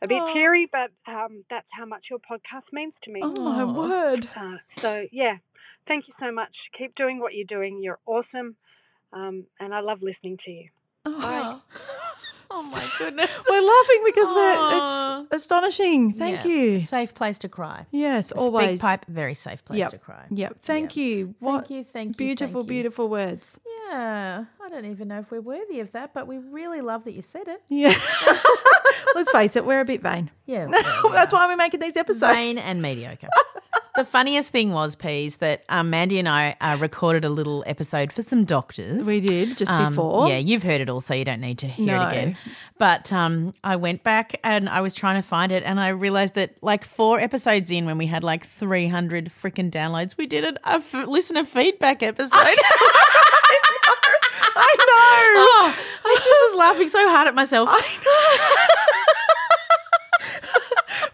a 0.03 0.09
bit 0.09 0.21
Aw. 0.23 0.33
teary, 0.33 0.67
but 0.71 0.91
um, 1.07 1.45
that's 1.51 1.67
how 1.71 1.85
much 1.87 2.07
your 2.11 2.19
podcast 2.21 2.73
means 2.73 2.93
to 3.05 3.11
me. 3.11 3.21
Oh 3.25 3.33
my 3.41 3.65
word. 3.65 4.29
Uh, 4.37 4.57
so 4.81 5.07
yeah, 5.11 5.39
thank 5.87 6.09
you 6.09 6.15
so 6.21 6.33
much. 6.33 6.53
Keep 6.79 6.95
doing 6.97 7.21
what 7.21 7.35
you're 7.35 7.47
doing. 7.47 7.83
You're 7.83 7.99
awesome, 8.07 8.57
um, 9.13 9.45
and 9.61 9.75
I 9.75 9.81
love 9.81 10.03
listening 10.03 10.39
to 10.45 10.51
you. 10.51 10.69
Oh. 11.07 11.63
Oh 12.57 12.63
my 12.63 12.87
goodness. 12.99 13.31
We're 13.51 13.61
laughing 13.63 14.03
because 14.05 14.29
Aw. 14.31 14.35
we're 14.37 15.27
it's 15.27 15.43
astonishing. 15.43 16.13
Thank 16.13 16.45
Yeah. 16.45 16.51
you. 16.53 16.79
Safe 16.79 17.13
place 17.13 17.37
to 17.39 17.49
cry. 17.49 17.87
Yes, 17.91 18.31
A 18.31 18.37
always. 18.37 18.69
Speak 18.69 18.81
pipe, 18.83 19.07
very 19.09 19.35
safe 19.35 19.65
place 19.65 19.79
Yep. 19.81 19.91
to 19.91 19.99
cry. 19.99 20.27
Yep. 20.31 20.59
Thank 20.63 20.95
Yep. 20.95 21.05
you. 21.05 21.35
What 21.41 21.69
you, 21.69 21.83
thank 21.83 22.11
you, 22.11 22.15
Beautiful, 22.15 22.61
thank 22.61 22.71
you. 22.71 22.75
beautiful 22.75 23.09
words. 23.09 23.59
Yeah, 23.91 24.45
I 24.63 24.69
don't 24.69 24.85
even 24.85 25.09
know 25.09 25.19
if 25.19 25.33
we're 25.33 25.41
worthy 25.41 25.81
of 25.81 25.91
that, 25.93 26.15
but 26.15 26.29
we 26.29 26.39
really 26.39 26.81
love 26.81 27.03
that 27.05 27.13
you 27.13 27.23
said 27.23 27.49
it. 27.49 27.61
Yeah. 27.69 27.95
Let's 29.17 29.33
face 29.33 29.57
it, 29.57 29.65
we're 29.65 29.81
a 29.81 29.85
bit 29.85 30.01
vain. 30.03 30.31
Yeah, 30.47 30.69
That's 31.13 31.33
why 31.33 31.49
we're 31.49 31.57
making 31.57 31.81
these 31.81 31.97
episodes. 31.97 32.35
vain 32.37 32.59
and 32.59 32.81
mediocre. 32.81 33.31
The 33.97 34.05
funniest 34.05 34.51
thing 34.51 34.73
was, 34.73 34.97
Peas, 34.97 35.37
that 35.39 35.65
um, 35.69 35.89
Mandy 35.91 36.19
and 36.19 36.29
I 36.29 36.57
uh, 36.61 36.77
recorded 36.81 37.25
a 37.25 37.29
little 37.29 37.63
episode 37.67 38.13
for 38.13 38.23
some 38.23 38.45
doctors. 38.45 39.07
We 39.07 39.21
did 39.21 39.57
just 39.59 39.71
Um, 39.71 39.93
before. 39.95 40.29
Yeah, 40.29 40.39
you've 40.39 40.63
heard 40.65 40.81
it 40.81 40.89
all, 40.89 41.01
so 41.01 41.15
you 41.15 41.25
don't 41.25 41.41
need 41.41 41.59
to 41.59 41.67
hear 41.69 41.87
No. 41.97 42.03
it 42.03 42.09
again. 42.09 42.37
But 42.79 43.13
um, 43.13 43.53
I 43.63 43.77
went 43.77 44.03
back 44.03 44.41
and 44.43 44.69
I 44.69 44.81
was 44.81 44.95
trying 44.95 45.17
to 45.23 45.27
find 45.27 45.53
it, 45.53 45.63
and 45.65 45.79
I 45.79 45.89
realized 45.89 46.35
that 46.35 46.55
like 46.63 46.85
four 46.85 47.21
episodes 47.21 47.71
in, 47.71 47.87
when 47.87 47.97
we 47.99 48.07
had 48.07 48.25
like 48.25 48.45
300 48.45 49.31
freaking 49.43 49.71
downloads, 49.71 50.17
we 50.17 50.27
did 50.27 50.45
an, 50.45 50.59
a 50.65 50.75
f- 50.83 50.93
listener 51.07 51.45
feedback 51.45 52.03
episode. 52.03 52.31
I 54.57 54.77
know. 54.79 55.45
Oh, 55.47 55.77
I 56.07 56.15
just 56.17 56.29
was 56.29 56.59
laughing 56.59 56.89
so 56.89 57.09
hard 57.09 57.27
at 57.29 57.35
myself. 57.35 57.69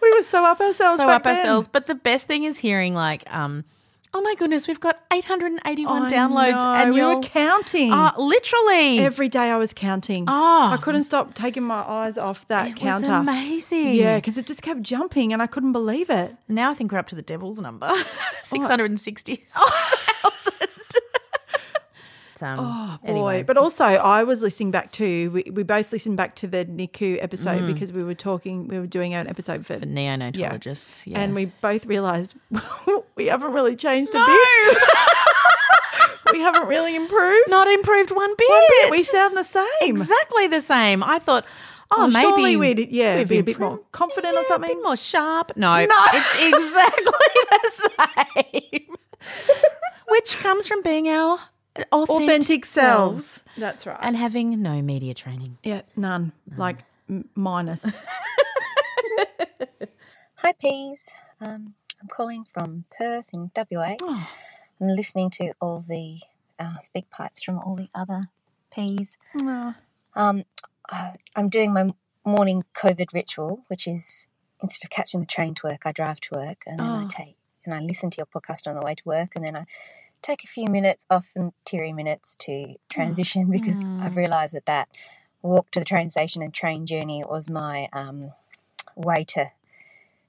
we 0.02 0.12
were 0.12 0.22
so 0.22 0.44
up 0.44 0.60
ourselves. 0.60 0.98
so 0.98 1.08
up 1.08 1.22
then. 1.24 1.36
ourselves. 1.36 1.68
But 1.68 1.86
the 1.86 1.94
best 1.94 2.26
thing 2.26 2.44
is 2.44 2.58
hearing 2.58 2.94
like, 2.94 3.22
um, 3.34 3.64
oh 4.12 4.20
my 4.22 4.34
goodness, 4.36 4.66
we've 4.66 4.80
got 4.80 5.00
881 5.12 6.02
I 6.02 6.10
downloads, 6.10 6.62
know, 6.62 6.72
and 6.74 6.94
we 6.94 7.02
were 7.04 7.20
counting. 7.22 7.92
Uh, 7.92 8.12
literally. 8.18 8.98
Every 8.98 9.28
day 9.28 9.50
I 9.50 9.56
was 9.56 9.72
counting. 9.72 10.24
Oh. 10.26 10.68
I 10.72 10.78
couldn't 10.82 11.04
stop 11.04 11.34
taking 11.34 11.62
my 11.62 11.80
eyes 11.88 12.18
off 12.18 12.46
that 12.48 12.66
It 12.68 12.72
was 12.74 12.80
counter. 12.80 13.12
amazing. 13.12 13.94
Yeah, 13.94 14.16
because 14.16 14.36
it 14.36 14.46
just 14.46 14.62
kept 14.62 14.82
jumping 14.82 15.32
and 15.32 15.40
I 15.40 15.46
couldn't 15.46 15.72
believe 15.72 16.10
it. 16.10 16.34
now 16.48 16.70
I 16.70 16.74
think 16.74 16.90
we're 16.92 16.98
up 16.98 17.08
to 17.08 17.14
the 17.14 17.22
devil's 17.22 17.60
number 17.60 17.88
660. 18.42 19.44
um, 22.42 22.58
Oh 22.60 22.98
boy! 23.02 23.10
anyway. 23.10 23.42
But 23.42 23.56
also, 23.56 23.84
I 23.84 24.22
was 24.24 24.42
listening 24.42 24.70
back 24.70 24.92
to. 24.92 25.30
We, 25.30 25.42
we 25.52 25.62
both 25.62 25.92
listened 25.92 26.16
back 26.16 26.36
to 26.36 26.46
the 26.46 26.64
NICU 26.64 27.22
episode 27.22 27.62
Mm. 27.62 27.66
because 27.74 27.92
we 27.92 28.02
were 28.02 28.14
talking. 28.14 28.68
We 28.68 28.78
were 28.78 28.86
doing 28.86 29.14
an 29.14 29.26
episode 29.28 29.66
for, 29.66 29.78
For 29.78 29.86
neonatologists, 29.86 31.06
yeah. 31.06 31.20
and 31.20 31.34
we 31.34 31.46
both 31.60 31.86
realised 31.86 32.34
we 33.16 33.26
haven't 33.26 33.52
really 33.52 33.76
changed 33.76 34.14
a 34.14 34.24
bit. 34.24 34.78
we 36.32 36.40
haven't 36.40 36.68
really 36.68 36.94
improved. 36.96 37.48
Not 37.48 37.68
improved 37.68 38.10
one 38.10 38.34
bit. 38.36 38.48
One 38.48 38.62
bit. 38.82 38.90
We 38.90 39.02
sound 39.02 39.36
the 39.36 39.42
same. 39.44 39.66
exactly 39.82 40.46
the 40.46 40.60
same. 40.60 41.02
I 41.02 41.18
thought, 41.18 41.44
oh, 41.90 41.98
Well, 41.98 42.08
maybe 42.10 42.28
surely 42.28 42.56
we'd 42.56 42.90
yeah 42.92 43.16
we've 43.16 43.28
be 43.28 43.38
a 43.38 43.42
bit 43.42 43.58
more 43.58 43.80
confident 43.92 44.36
or 44.36 44.44
something. 44.44 44.70
A 44.70 44.74
bit 44.74 44.82
more 44.82 44.96
sharp. 44.96 45.52
No, 45.56 45.84
No. 45.84 46.04
it's 46.14 46.34
exactly 46.42 47.14
the 47.50 48.80
same. 48.80 48.96
Which 50.08 50.38
comes 50.38 50.66
from 50.66 50.82
being 50.82 51.08
our 51.08 51.38
authentic, 51.76 52.10
Authentic 52.10 52.64
selves. 52.64 53.24
selves 53.26 53.42
That's 53.56 53.86
right. 53.86 53.98
and 54.02 54.16
having 54.16 54.60
no 54.62 54.82
media 54.82 55.14
training. 55.14 55.58
yeah, 55.62 55.82
none. 55.96 56.32
Like 56.56 56.78
m- 57.08 57.28
minus. 57.34 57.86
Hi, 60.36 60.52
Peas. 60.52 61.08
Um, 61.40 61.74
I'm 62.00 62.08
calling 62.08 62.44
from 62.44 62.84
Perth 62.96 63.30
in 63.34 63.50
WA. 63.54 63.96
Oh. 64.00 64.28
I'm 64.80 64.88
listening 64.88 65.28
to 65.30 65.52
all 65.60 65.80
the 65.86 66.18
uh, 66.58 66.78
speak 66.80 67.10
pipes 67.10 67.42
from 67.42 67.58
all 67.58 67.76
the 67.76 67.88
other 67.94 68.28
Peas. 68.74 69.16
Oh. 69.38 69.74
Um, 70.14 70.44
uh, 70.90 71.12
I'm 71.36 71.48
doing 71.50 71.72
my 71.72 71.90
morning 72.24 72.64
COVID 72.74 73.12
ritual, 73.12 73.64
which 73.68 73.86
is 73.86 74.26
instead 74.62 74.84
of 74.86 74.90
catching 74.90 75.20
the 75.20 75.26
train 75.26 75.54
to 75.56 75.66
work, 75.68 75.82
I 75.84 75.92
drive 75.92 76.20
to 76.22 76.34
work 76.36 76.64
and 76.66 76.78
then 76.80 76.86
I 76.86 77.04
Oh. 77.04 77.08
take 77.08 77.36
and 77.66 77.74
I 77.74 77.80
listen 77.80 78.10
to 78.10 78.16
your 78.16 78.26
podcast 78.26 78.66
on 78.66 78.74
the 78.74 78.80
way 78.80 78.94
to 78.94 79.02
work, 79.04 79.32
and 79.36 79.44
then 79.44 79.54
I 79.54 79.66
take 80.22 80.44
a 80.44 80.48
few 80.48 80.66
minutes, 80.68 81.06
often 81.10 81.52
teary 81.64 81.92
minutes, 81.92 82.36
to 82.40 82.74
transition 82.88 83.50
because 83.50 83.80
I've 84.00 84.16
realised 84.16 84.54
that 84.54 84.66
that 84.66 84.88
walk 85.42 85.70
to 85.72 85.78
the 85.80 85.84
train 85.84 86.10
station 86.10 86.42
and 86.42 86.52
train 86.54 86.86
journey 86.86 87.24
was 87.24 87.50
my 87.50 87.88
um, 87.92 88.32
way 88.96 89.24
to 89.24 89.50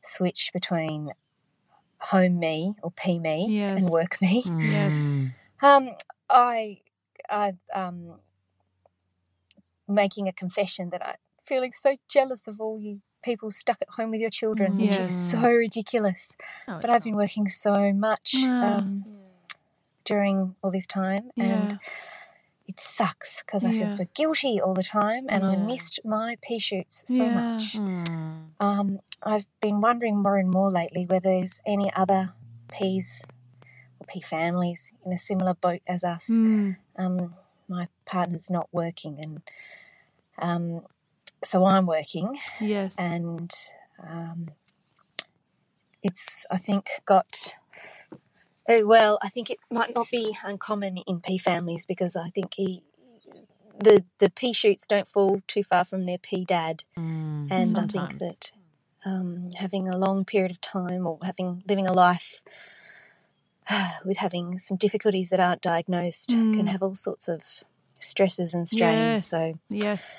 switch 0.03 0.51
between 0.53 1.11
home 1.99 2.39
me 2.39 2.75
or 2.83 2.91
P 2.91 3.19
me 3.19 3.47
Yes. 3.51 3.77
and 3.77 3.89
work 3.91 4.21
me. 4.21 4.45
Yes. 4.61 5.13
Um, 5.63 5.91
I, 6.29 6.79
I, 7.29 7.53
um, 7.73 8.15
making 9.87 10.27
a 10.27 10.33
confession 10.33 10.89
that 10.91 11.05
I'm 11.05 11.15
feeling 11.43 11.71
so 11.71 11.97
jealous 12.09 12.47
of 12.47 12.59
all 12.61 12.79
you 12.79 13.01
people 13.23 13.51
stuck 13.51 13.77
at 13.81 13.89
home 13.91 14.11
with 14.11 14.19
your 14.21 14.31
children, 14.31 14.77
which 14.77 14.99
is 14.99 15.13
so 15.15 15.43
ridiculous. 15.43 16.35
No, 16.67 16.79
but 16.81 16.89
I've 16.89 17.03
been 17.03 17.15
working 17.15 17.47
so 17.47 17.93
much 17.93 18.35
um, 18.61 19.05
during 20.05 20.55
all 20.61 20.71
this 20.71 20.87
time, 20.87 21.31
Yeah. 21.35 21.43
and 21.45 21.79
it 22.67 22.79
sucks 22.79 23.41
because 23.43 23.65
I 23.65 23.71
feel 23.71 23.89
so 23.91 24.05
guilty 24.13 24.59
all 24.61 24.73
the 24.73 24.83
time, 24.83 25.25
and 25.29 25.43
I 25.45 25.55
missed 25.55 25.99
my 26.05 26.37
pea 26.41 26.59
shoots 26.59 27.03
so 27.07 27.25
Yeah. 27.25 27.33
much. 27.33 27.77
Um, 28.59 28.99
I've 29.23 29.45
been 29.61 29.81
wondering 29.81 30.17
more 30.21 30.37
and 30.37 30.49
more 30.49 30.69
lately 30.69 31.05
whether 31.05 31.29
there's 31.29 31.61
any 31.65 31.91
other 31.93 32.33
peas 32.71 33.25
or 33.99 34.05
pea 34.07 34.21
families 34.21 34.91
in 35.05 35.11
a 35.11 35.17
similar 35.17 35.53
boat 35.55 35.81
as 35.87 36.03
us. 36.03 36.29
Mm. 36.29 36.77
Um, 36.95 37.35
my 37.67 37.87
partner's 38.05 38.49
not 38.49 38.69
working, 38.71 39.19
and 39.19 39.41
um, 40.37 40.85
so 41.43 41.65
I'm 41.65 41.85
working, 41.87 42.39
Yes. 42.59 42.95
and 42.97 43.51
um, 44.01 44.49
it's 46.03 46.45
I 46.51 46.57
think 46.57 46.89
got. 47.05 47.55
Oh, 48.69 48.85
Well, 48.85 49.17
I 49.21 49.29
think 49.29 49.49
it 49.49 49.57
might 49.69 49.93
not 49.95 50.09
be 50.09 50.35
uncommon 50.43 50.97
in 50.97 51.19
pea 51.21 51.37
families 51.37 51.85
because 51.85 52.15
I 52.15 52.29
think 52.29 52.53
he, 52.55 52.83
the 53.79 54.03
the 54.19 54.29
pea 54.29 54.53
shoots 54.53 54.85
don't 54.87 55.09
fall 55.09 55.41
too 55.47 55.63
far 55.63 55.83
from 55.85 56.05
their 56.05 56.17
pea 56.17 56.45
dad, 56.45 56.83
and 56.95 57.77
I 57.77 57.85
think 57.85 58.19
that 58.19 58.51
um, 59.05 59.51
having 59.57 59.87
a 59.87 59.97
long 59.97 60.25
period 60.25 60.51
of 60.51 60.61
time 60.61 61.07
or 61.07 61.17
having 61.23 61.63
living 61.67 61.87
a 61.87 61.93
life 61.93 62.39
with 64.05 64.17
having 64.17 64.59
some 64.59 64.77
difficulties 64.77 65.29
that 65.29 65.39
aren't 65.39 65.61
diagnosed 65.61 66.29
can 66.29 66.53
Mm. 66.65 66.67
have 66.67 66.83
all 66.83 66.95
sorts 66.95 67.27
of 67.27 67.63
stresses 67.99 68.53
and 68.53 68.67
strains. 68.67 69.21
yes. 69.23 69.27
So 69.27 69.59
yes. 69.69 70.15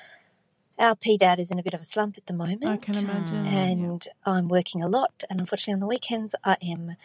our 0.79 0.95
P 0.97 1.17
dad 1.17 1.39
is 1.39 1.51
in 1.51 1.59
a 1.59 1.63
bit 1.63 1.75
of 1.75 1.81
a 1.81 1.85
slump 1.85 2.17
at 2.19 2.27
the 2.27 2.33
moment. 2.33 2.67
I 2.67 2.77
can 2.77 2.97
imagine. 2.97 3.47
And 3.47 4.09
I'm 4.25 4.49
working 4.49 4.83
a 4.83 4.89
lot, 4.89 5.23
and 5.31 5.39
unfortunately, 5.41 5.75
on 5.75 5.81
the 5.81 5.87
weekends, 5.87 6.35
I 6.45 6.57
am 6.63 6.97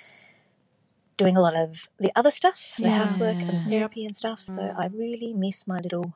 doing 1.17 1.37
a 1.37 1.41
lot 1.41 1.55
of 1.55 1.89
the 1.99 2.11
other 2.15 2.31
stuff, 2.31 2.77
the 2.81 2.89
Yeah. 2.89 2.97
housework 2.99 3.41
Yep. 3.41 3.49
and 3.49 3.65
therapy 3.65 4.05
and 4.05 4.15
stuff. 4.17 4.41
So 4.45 4.73
I 4.77 4.87
really 4.87 5.33
miss 5.33 5.67
my 5.67 5.79
little 5.79 6.13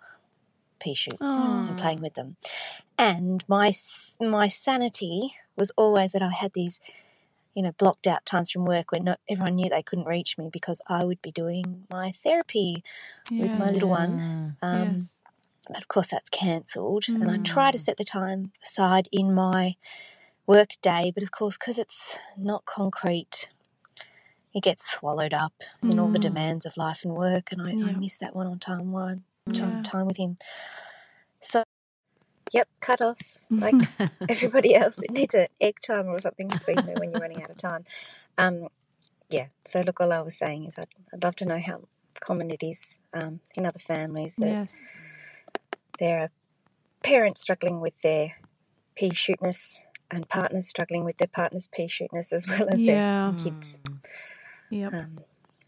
pea 0.80 0.96
shoots 0.96 1.22
and 1.68 1.78
playing 1.78 2.02
with 2.02 2.16
them. 2.16 2.38
And 2.98 3.44
my 3.48 3.74
my 4.20 4.48
sanity 4.48 5.34
was 5.58 5.72
always 5.78 6.14
that 6.14 6.22
I 6.24 6.32
had 6.32 6.54
these, 6.54 6.80
you 7.56 7.64
know, 7.64 7.74
blocked 7.74 8.08
out 8.08 8.26
times 8.26 8.52
from 8.52 8.66
work 8.66 8.92
where 8.92 9.02
not 9.02 9.20
everyone 9.30 9.56
knew 9.56 9.70
they 9.70 9.84
couldn't 9.84 10.06
reach 10.08 10.38
me 10.38 10.50
because 10.52 10.82
I 10.88 11.04
would 11.06 11.22
be 11.22 11.32
doing 11.32 11.88
my 11.90 12.12
therapy 12.14 12.84
with 13.40 13.58
my 13.58 13.72
little 13.72 13.90
one. 13.90 14.22
Um, 14.62 14.96
yes. 15.00 15.18
but 15.70 15.78
of 15.80 15.88
course 15.88 16.08
that's 16.12 16.30
cancelled 16.30 17.06
and 17.20 17.32
i 17.32 17.38
try 17.38 17.72
to 17.72 17.80
set 17.80 17.98
the 17.98 18.04
time 18.04 18.52
aside 18.64 19.08
in 19.12 19.34
my 19.34 19.76
work 20.48 20.72
day 20.82 21.12
but 21.14 21.24
of 21.24 21.32
course 21.32 21.58
because 21.58 21.78
it's 21.78 22.18
not 22.38 22.66
concrete 22.66 23.50
it 24.54 24.64
gets 24.64 24.90
swallowed 24.92 25.34
up 25.34 25.54
in 25.88 26.00
all 26.00 26.10
the 26.10 26.20
demands 26.20 26.66
of 26.66 26.76
life 26.78 27.04
and 27.04 27.14
work 27.16 27.52
and 27.52 27.62
i, 27.62 27.76
I 27.90 27.94
miss 27.94 28.18
that 28.20 28.36
one 28.36 28.48
on 28.48 28.60
time 28.60 28.92
one 28.92 29.24
time, 29.54 29.76
Yeah. 29.76 29.82
time 29.84 30.08
with 30.08 30.18
him. 30.18 30.38
So 31.42 31.64
yep 32.52 32.68
cut 32.82 33.02
off. 33.02 33.38
Like 33.50 33.76
everybody 34.30 34.76
else 34.76 35.02
it 35.02 35.12
needs 35.12 35.34
an 35.34 35.48
egg 35.60 35.76
timer 35.86 36.12
or 36.12 36.20
something 36.22 36.52
so 36.62 36.72
you 36.72 36.84
know 36.84 36.98
when 36.98 37.12
you're 37.12 37.20
running 37.22 37.42
out 37.44 37.50
of 37.50 37.58
time. 37.58 37.84
Um 38.38 38.68
yeah 39.30 39.48
so 39.66 39.82
look 39.82 40.02
all 40.02 40.12
i 40.12 40.20
was 40.20 40.38
saying 40.38 40.66
is 40.68 40.78
i'd, 40.78 40.88
I'd 41.14 41.24
love 41.24 41.38
to 41.38 41.46
know 41.46 41.60
how 41.66 41.88
common 42.20 42.52
it 42.52 42.62
is 42.62 43.00
um, 43.14 43.40
in 43.56 43.66
other 43.66 43.80
families 43.80 44.36
that 44.36 44.48
Yes. 44.50 44.76
there 46.00 46.20
are 46.20 46.30
parents 47.04 47.42
struggling 47.42 47.80
with 47.80 48.02
their 48.02 48.34
pea 48.96 49.12
shootness 49.12 49.80
and 50.12 50.28
partners 50.28 50.68
struggling 50.68 51.06
with 51.06 51.18
their 51.18 51.30
partner's 51.30 51.68
pea 51.68 51.88
shootness 51.88 52.34
as 52.34 52.48
well 52.48 52.68
as 52.70 52.86
Yeah. 52.86 53.32
their 53.32 53.36
kids 53.38 53.80
Yep. 54.72 54.94
um, 54.94 55.20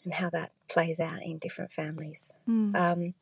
and 0.05 0.13
how 0.15 0.29
that 0.31 0.51
plays 0.69 0.99
out 0.99 1.21
in 1.23 1.37
different 1.37 1.71
families. 1.71 2.33
Mm. 2.49 2.75
Um, 2.75 3.13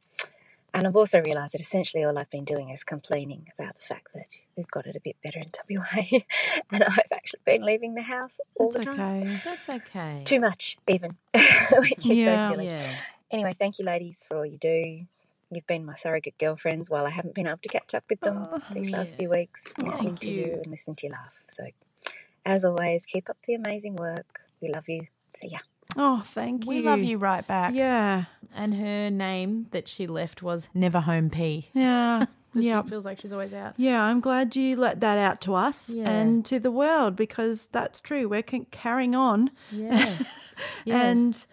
and 0.74 0.88
I've 0.88 0.96
also 0.96 1.20
realised 1.22 1.54
that 1.54 1.62
essentially 1.62 2.04
all 2.06 2.18
I've 2.18 2.30
been 2.30 2.46
doing 2.46 2.70
is 2.70 2.84
complaining 2.84 3.50
about 3.60 3.76
the 3.76 3.82
fact 3.82 4.14
that 4.14 4.42
we've 4.56 4.68
got 4.72 4.88
it 4.88 4.96
a 4.96 5.02
bit 5.02 5.18
better 5.22 5.40
in 5.40 5.52
WA 5.70 5.84
and 6.72 6.84
I've 6.84 7.12
actually 7.12 7.42
been 7.46 7.64
leaving 7.66 7.94
the 7.96 8.04
house 8.04 8.40
all 8.56 8.72
That's 8.72 8.86
the 8.86 8.96
time. 8.96 9.22
okay. 9.22 9.36
That's 9.44 9.70
okay. 9.70 10.22
Too 10.24 10.40
much, 10.40 10.78
even, 10.88 11.12
which 11.34 12.10
is 12.10 12.20
Yeah. 12.20 12.48
so 12.48 12.54
silly. 12.56 12.66
Yeah. 12.68 12.96
Anyway, 13.32 13.54
thank 13.58 13.80
you, 13.80 13.86
ladies, 13.86 14.26
for 14.28 14.38
all 14.38 14.46
you 14.46 14.58
do. 14.58 15.06
You've 15.54 15.68
been 15.68 15.86
my 15.86 15.94
surrogate 15.96 16.38
girlfriends 16.38 16.90
while 16.90 17.06
I 17.06 17.10
haven't 17.10 17.36
been 17.36 17.48
able 17.48 17.58
to 17.58 17.70
catch 17.70 17.94
up 17.94 18.06
with 18.10 18.22
them 18.22 18.48
these 18.72 18.92
last 18.92 19.16
few 19.18 19.30
weeks, 19.30 19.74
listening 19.78 20.16
to 20.18 20.32
you. 20.32 20.54
and 20.64 20.68
listening 20.68 20.96
to 20.98 21.08
you 21.08 21.12
laugh. 21.12 21.44
So, 21.48 21.66
as 22.46 22.64
always, 22.64 23.06
keep 23.06 23.30
up 23.30 23.38
the 23.46 23.56
amazing 23.56 23.96
work. 23.98 24.40
We 24.62 24.70
love 24.70 24.88
you. 24.88 25.08
See 25.36 25.50
ya. 25.50 25.60
Oh, 25.98 26.22
thank 26.26 26.66
you. 26.66 26.70
We 26.70 26.82
love 26.82 27.00
you 27.00 27.18
right 27.18 27.46
back. 27.46 27.74
Yeah. 27.76 28.26
And 28.56 28.76
her 28.76 29.10
name 29.10 29.68
that 29.72 29.88
she 29.88 30.08
left 30.08 30.42
was 30.42 30.70
Never 30.74 31.00
Home 31.02 31.30
P. 31.30 31.70
Yeah. 31.74 32.26
yeah. 32.54 32.82
She 32.84 32.90
feels 32.90 33.06
like 33.06 33.20
she's 33.20 33.34
always 33.34 33.54
out. 33.54 33.74
Yeah, 33.78 34.02
I'm 34.02 34.20
glad 34.20 34.56
you 34.56 34.76
let 34.76 35.00
that 35.02 35.18
out 35.18 35.42
to 35.42 35.56
us 35.56 35.90
Yeah. 35.90 36.10
and 36.10 36.46
to 36.46 36.60
the 36.60 36.72
world 36.72 37.16
because 37.16 37.68
that's 37.72 38.02
true. 38.02 38.28
We're 38.30 38.42
carrying 38.44 39.16
on. 39.16 39.52
Yeah. 39.72 40.18
Yeah. 40.86 41.02
and 41.02 41.44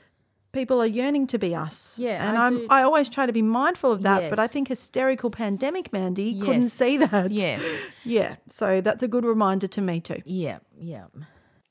people 0.53 0.83
are 0.83 0.87
yearning 0.87 1.27
to 1.29 1.39
be 1.39 1.55
us. 1.55 1.99
Yeah, 1.99 2.29
and 2.29 2.37
I 2.37 2.47
I'm 2.47 2.59
do- 2.59 2.67
I 2.69 2.83
always 2.83 3.09
try 3.09 3.25
to 3.25 3.33
be 3.33 3.41
mindful 3.41 3.91
of 3.91 4.03
that, 4.03 4.29
but 4.29 4.39
I 4.39 4.47
think 4.47 4.69
hysterical 4.69 5.31
pandemic 5.31 5.93
Mandy 5.95 6.39
couldn't 6.39 6.69
see 6.69 6.99
that. 6.99 7.31
Yes. 7.31 7.65
Yeah, 8.05 8.37
so 8.51 8.81
that's 8.83 9.03
a 9.03 9.09
good 9.09 9.25
reminder 9.25 9.67
to 9.67 9.81
me 9.81 10.01
too. 10.01 10.21
Yeah, 10.27 10.59
yeah. 10.79 11.05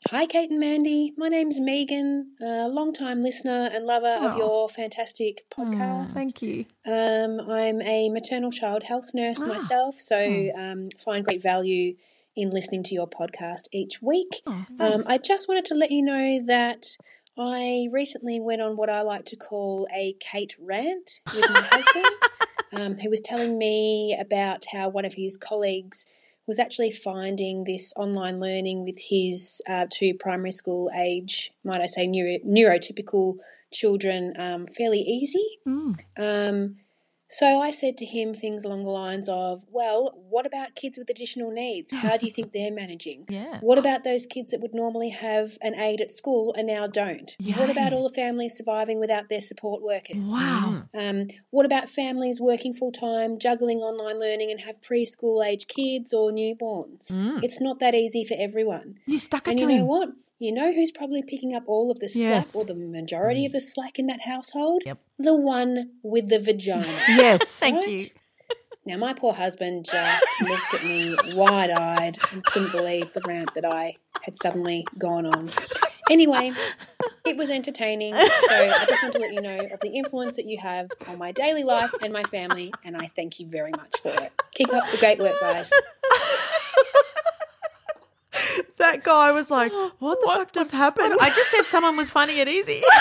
Hi, 0.10 0.26
Kate 0.26 0.50
and 0.50 0.60
Mandy. 0.60 1.14
My 1.18 1.28
name's 1.28 1.60
Megan, 1.60 2.32
a 2.42 2.70
long-time 2.70 3.22
listener 3.22 3.70
and 3.74 3.86
lover 3.86 4.16
of 4.22 4.38
your 4.38 4.70
fantastic 4.70 5.44
podcast. 5.50 6.14
Thank 6.14 6.42
you. 6.42 6.66
Um, 6.86 7.42
I'm 7.42 7.82
a 7.82 8.10
maternal 8.10 8.52
child 8.52 8.84
health 8.84 9.12
nurse 9.14 9.44
Ah. 9.44 9.48
myself, 9.48 10.00
so 10.00 10.18
Hmm. 10.54 10.60
um, 10.60 10.90
find 10.98 11.26
great 11.26 11.42
value 11.42 11.96
in 12.36 12.52
listening 12.52 12.84
to 12.84 12.94
your 12.96 13.08
podcast 13.08 13.64
each 13.74 14.02
week. 14.02 14.42
Oh, 14.46 14.66
um. 14.80 15.04
I 15.08 15.18
just 15.18 15.50
wanted 15.50 15.66
to 15.66 15.74
let 15.76 15.92
you 15.92 16.02
know 16.04 16.42
that 16.46 16.96
I 17.38 17.90
recently 17.92 18.40
went 18.40 18.62
on 18.62 18.78
what 18.78 18.90
I 18.90 19.02
like 19.02 19.26
to 19.26 19.36
call 19.36 19.88
a 19.94 20.14
Kate 20.22 20.56
rant 20.58 21.20
with 21.34 21.50
my 21.50 21.62
husband, 21.72 22.16
um, 22.72 22.98
who 22.98 23.10
was 23.10 23.20
telling 23.22 23.58
me 23.58 24.16
about 24.18 24.66
how 24.72 24.88
one 24.90 25.04
of 25.06 25.16
his 25.16 25.36
colleagues 25.36 26.06
was 26.48 26.60
actually 26.60 26.92
finding 26.92 27.66
this 27.66 27.94
online 27.98 28.40
learning 28.40 28.86
with 28.86 28.98
his 29.10 29.62
uh, 29.70 29.86
two 29.90 30.14
primary 30.14 30.52
school 30.52 30.90
age, 30.98 31.52
might 31.64 31.82
I 31.82 31.88
say, 31.88 32.08
neuro- 32.08 32.40
neurotypical 32.48 33.36
children 33.72 34.34
um, 34.40 34.66
fairly 34.68 35.02
easy. 35.02 35.46
Um, 36.18 36.78
so 37.30 37.62
I 37.62 37.72
said 37.72 37.98
to 37.98 38.06
him 38.06 38.34
things 38.34 38.64
along 38.64 38.84
the 38.84 38.90
lines 38.90 39.28
of, 39.28 39.64
well, 39.70 40.18
what 40.30 40.46
about 40.46 40.76
kids 40.76 40.98
with 40.98 41.10
additional 41.10 41.52
needs? 41.52 41.92
How 41.92 42.18
do 42.18 42.26
you 42.26 42.32
think 42.32 42.54
they're 42.54 42.72
managing? 42.72 43.26
Yeah. 43.38 43.60
What 43.62 43.78
about 43.78 44.04
those 44.04 44.26
kids 44.26 44.52
that 44.52 44.62
would 44.62 44.74
normally 44.74 45.10
have 45.10 45.58
an 45.62 45.76
aid 45.76 46.02
at 46.02 46.12
school 46.12 46.54
and 46.58 46.66
now 46.66 46.88
don't? 46.88 47.36
What 47.56 47.70
about 47.70 47.94
all 47.94 48.08
the 48.08 48.14
families 48.14 48.56
surviving 48.56 49.00
without 49.00 49.30
their 49.30 49.42
support 49.42 49.84
workers? 49.84 50.28
Wow. 50.28 50.84
Um, 50.98 51.28
what 51.52 51.66
about 51.66 51.90
families 51.90 52.40
working 52.40 52.74
full 52.74 52.92
time, 52.92 53.38
juggling 53.38 53.80
online 53.80 54.20
learning, 54.20 54.50
and 54.50 54.62
have 54.62 54.82
preschool 54.82 55.46
age 55.46 55.68
kids 55.68 56.14
or 56.14 56.32
newborns? 56.32 57.12
Mm. 57.12 57.44
It's 57.44 57.62
not 57.62 57.80
that 57.80 57.94
easy 57.94 58.24
for 58.24 58.36
everyone. 58.40 58.96
You 59.06 59.20
stuck 59.20 59.48
it 59.48 59.52
And 59.52 59.60
to 59.60 59.66
you 59.66 59.80
know 59.80 59.86
what? 59.86 60.10
You 60.40 60.52
know 60.52 60.72
who's 60.72 60.92
probably 60.92 61.24
picking 61.24 61.56
up 61.56 61.64
all 61.68 61.90
of 61.90 62.00
the 62.00 62.08
slack 62.08 62.24
Yes. 62.30 62.56
or 62.56 62.64
the 62.64 62.76
majority 62.76 63.46
of 63.46 63.52
the 63.54 63.62
slack 63.62 63.98
in 63.98 64.06
that 64.08 64.22
household? 64.22 64.84
Yep. 64.86 65.00
The 65.18 65.36
one 65.36 65.92
with 66.04 66.30
the 66.30 66.40
vagina. 66.40 66.86
Yes. 67.10 67.44
Thank 67.60 67.88
you. 67.88 68.06
Now, 68.86 68.98
my 68.98 69.14
poor 69.14 69.34
husband 69.34 69.86
just 69.86 70.26
looked 70.42 70.74
at 70.76 70.84
me 70.84 71.16
wide 71.34 71.72
eyed 71.72 72.18
and 72.32 72.44
couldn't 72.46 72.72
believe 72.72 73.12
the 73.14 73.22
rant 73.28 73.54
that 73.56 73.66
I 73.66 73.96
had 74.22 74.38
suddenly 74.38 74.86
gone 74.98 75.26
on. 75.26 75.50
Anyway, 76.10 76.54
it 77.26 77.36
was 77.36 77.50
entertaining. 77.52 78.14
So 78.14 78.22
I 78.22 78.86
just 78.88 79.04
want 79.04 79.14
to 79.16 79.20
let 79.20 79.34
you 79.34 79.42
know 79.42 79.60
of 79.74 79.82
the 79.82 79.90
influence 79.90 80.38
that 80.38 80.46
you 80.46 80.58
have 80.60 80.90
on 81.10 81.18
my 81.18 81.34
daily 81.34 81.64
life 81.64 81.94
and 82.02 82.14
my 82.14 82.24
family, 82.24 82.72
and 82.86 82.96
I 82.96 83.08
thank 83.08 83.42
you 83.42 83.48
very 83.50 83.72
much 83.76 84.00
for 84.02 84.10
it. 84.24 84.32
Keep 84.54 84.72
up 84.74 84.90
the 84.90 84.98
great 84.98 85.20
work, 85.20 85.38
guys. 85.42 85.70
That 88.78 89.04
guy 89.04 89.32
was 89.32 89.50
like, 89.52 89.72
"What 90.00 90.20
the 90.22 90.28
fuck 90.28 90.52
just 90.54 90.72
happened?" 90.72 91.14
I 91.20 91.30
just 91.30 91.50
said 91.52 91.64
someone 91.64 91.98
was 91.98 92.10
finding 92.10 92.38
it 92.38 92.48
easy. 92.48 92.82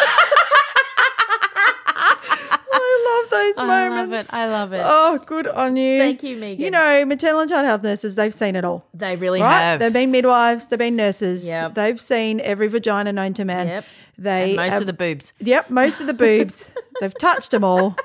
I 2.78 3.22
love 3.22 3.30
those 3.30 3.58
I 3.58 3.66
love 3.88 3.92
moments. 4.08 4.28
it. 4.28 4.34
I 4.34 4.48
love 4.48 4.72
it. 4.72 4.82
Oh, 4.84 5.18
good 5.26 5.46
on 5.46 5.76
you. 5.76 5.98
Thank 5.98 6.22
you, 6.22 6.36
Megan. 6.36 6.62
You 6.64 6.70
know, 6.70 7.04
maternal 7.06 7.40
and 7.40 7.50
child 7.50 7.64
health 7.64 7.82
nurses, 7.82 8.14
they've 8.16 8.34
seen 8.34 8.54
it 8.56 8.64
all. 8.64 8.86
They 8.94 9.16
really 9.16 9.40
right? 9.40 9.60
have. 9.60 9.80
They've 9.80 9.92
been 9.92 10.10
midwives, 10.10 10.68
they've 10.68 10.78
been 10.78 10.96
nurses. 10.96 11.44
Yep. 11.46 11.74
They've 11.74 12.00
seen 12.00 12.40
every 12.40 12.68
vagina 12.68 13.12
known 13.12 13.34
to 13.34 13.44
man. 13.44 13.66
Yep. 13.66 13.84
They 14.18 14.48
And 14.48 14.56
most 14.56 14.72
have- 14.72 14.80
of 14.82 14.86
the 14.86 14.92
boobs. 14.92 15.32
Yep, 15.40 15.70
most 15.70 16.00
of 16.00 16.06
the 16.06 16.14
boobs. 16.14 16.70
they've 17.00 17.16
touched 17.18 17.50
them 17.50 17.64
all. 17.64 17.96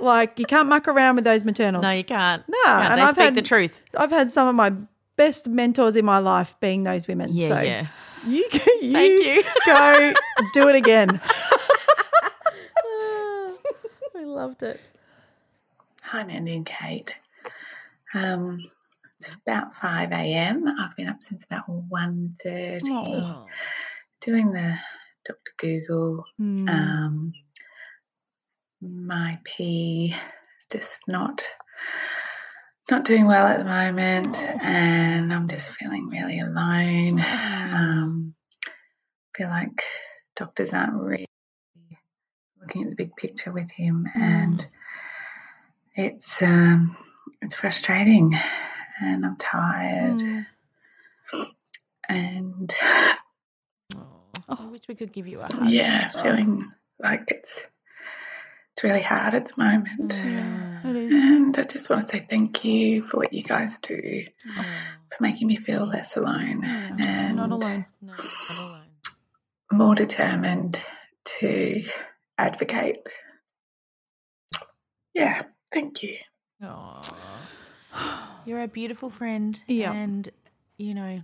Like 0.00 0.38
you 0.38 0.44
can't 0.46 0.68
muck 0.68 0.86
around 0.88 1.16
with 1.16 1.24
those 1.24 1.44
maternals. 1.44 1.82
No, 1.82 1.90
you 1.90 2.04
can't. 2.04 2.42
No, 2.48 2.56
No, 2.66 2.72
and 2.72 2.98
they 2.98 3.02
I've 3.04 3.10
speak 3.12 3.24
had 3.24 3.34
the 3.34 3.42
truth. 3.42 3.80
I've 3.96 4.10
had 4.10 4.30
some 4.30 4.46
of 4.48 4.54
my 4.54 4.72
best 5.18 5.46
mentors 5.46 5.96
in 5.96 6.04
my 6.06 6.18
life 6.18 6.54
being 6.60 6.84
those 6.84 7.06
women. 7.06 7.28
Yeah, 7.30 7.48
so 7.48 7.60
yeah. 7.60 7.86
You, 8.26 8.48
you 8.80 8.92
Thank 8.92 9.24
you. 9.26 9.44
go 9.66 10.14
do 10.54 10.68
it 10.68 10.76
again. 10.76 11.20
I 14.16 14.24
loved 14.24 14.62
it. 14.62 14.80
Hi, 16.02 16.24
Mandy 16.24 16.56
and 16.56 16.64
Kate. 16.66 17.18
Um, 18.14 18.62
it's 19.20 19.28
about 19.46 19.74
5 19.76 20.10
a.m. 20.12 20.64
I've 20.80 20.96
been 20.96 21.08
up 21.08 21.22
since 21.22 21.44
about 21.44 21.64
1.30 21.68 22.80
Oh. 22.88 23.46
doing 24.22 24.52
the 24.52 24.74
Dr. 25.26 25.52
Google. 25.58 26.24
Hmm. 26.38 26.68
Um, 26.68 27.32
my 28.80 29.38
pee 29.44 30.14
is 30.14 30.66
just 30.80 31.02
not 31.08 31.44
not 32.90 33.04
doing 33.04 33.26
well 33.26 33.46
at 33.46 33.58
the 33.58 33.64
moment, 33.64 34.36
and 34.36 35.32
I'm 35.32 35.48
just 35.48 35.70
feeling 35.70 36.08
really 36.08 36.40
alone. 36.40 37.20
Um, 37.20 38.34
feel 39.36 39.48
like 39.48 39.82
doctors 40.36 40.72
aren't 40.72 40.94
really 40.94 41.26
looking 42.60 42.84
at 42.84 42.90
the 42.90 42.96
big 42.96 43.14
picture 43.16 43.52
with 43.52 43.70
him, 43.70 44.06
and 44.14 44.64
it's 45.94 46.42
um, 46.42 46.96
it's 47.42 47.54
frustrating, 47.54 48.34
and 49.00 49.24
I'm 49.24 49.36
tired, 49.36 50.46
and 52.08 52.74
I 54.48 54.66
wish 54.66 54.82
we 54.88 54.94
could 54.94 55.12
give 55.12 55.26
you 55.26 55.40
a 55.40 55.42
hug. 55.42 55.68
yeah, 55.68 56.08
feeling 56.08 56.70
like 56.98 57.24
it's 57.28 57.66
it's 58.72 58.84
really 58.84 59.02
hard 59.02 59.34
at 59.34 59.48
the 59.48 59.54
moment. 59.56 60.14
It 60.84 60.96
is. 60.96 61.12
And 61.22 61.56
I 61.58 61.64
just 61.64 61.88
want 61.90 62.02
to 62.02 62.08
say 62.16 62.26
thank 62.28 62.64
you 62.64 63.06
for 63.06 63.18
what 63.18 63.32
you 63.32 63.42
guys 63.42 63.78
do, 63.80 64.24
oh. 64.48 64.62
for 64.62 65.22
making 65.22 65.48
me 65.48 65.56
feel 65.56 65.86
less 65.86 66.16
alone 66.16 66.62
and 66.64 67.36
Not 67.36 67.50
alone. 67.50 67.86
No, 68.02 68.12
not 68.12 68.58
alone. 68.58 68.82
more 69.72 69.94
determined 69.94 70.82
to 71.40 71.82
advocate. 72.36 73.08
Yeah, 75.14 75.42
thank 75.72 76.02
you. 76.02 76.16
You're 78.46 78.60
a 78.62 78.68
beautiful 78.68 79.10
friend. 79.10 79.60
Yeah. 79.66 79.92
And, 79.92 80.28
you 80.78 80.94
know, 80.94 81.22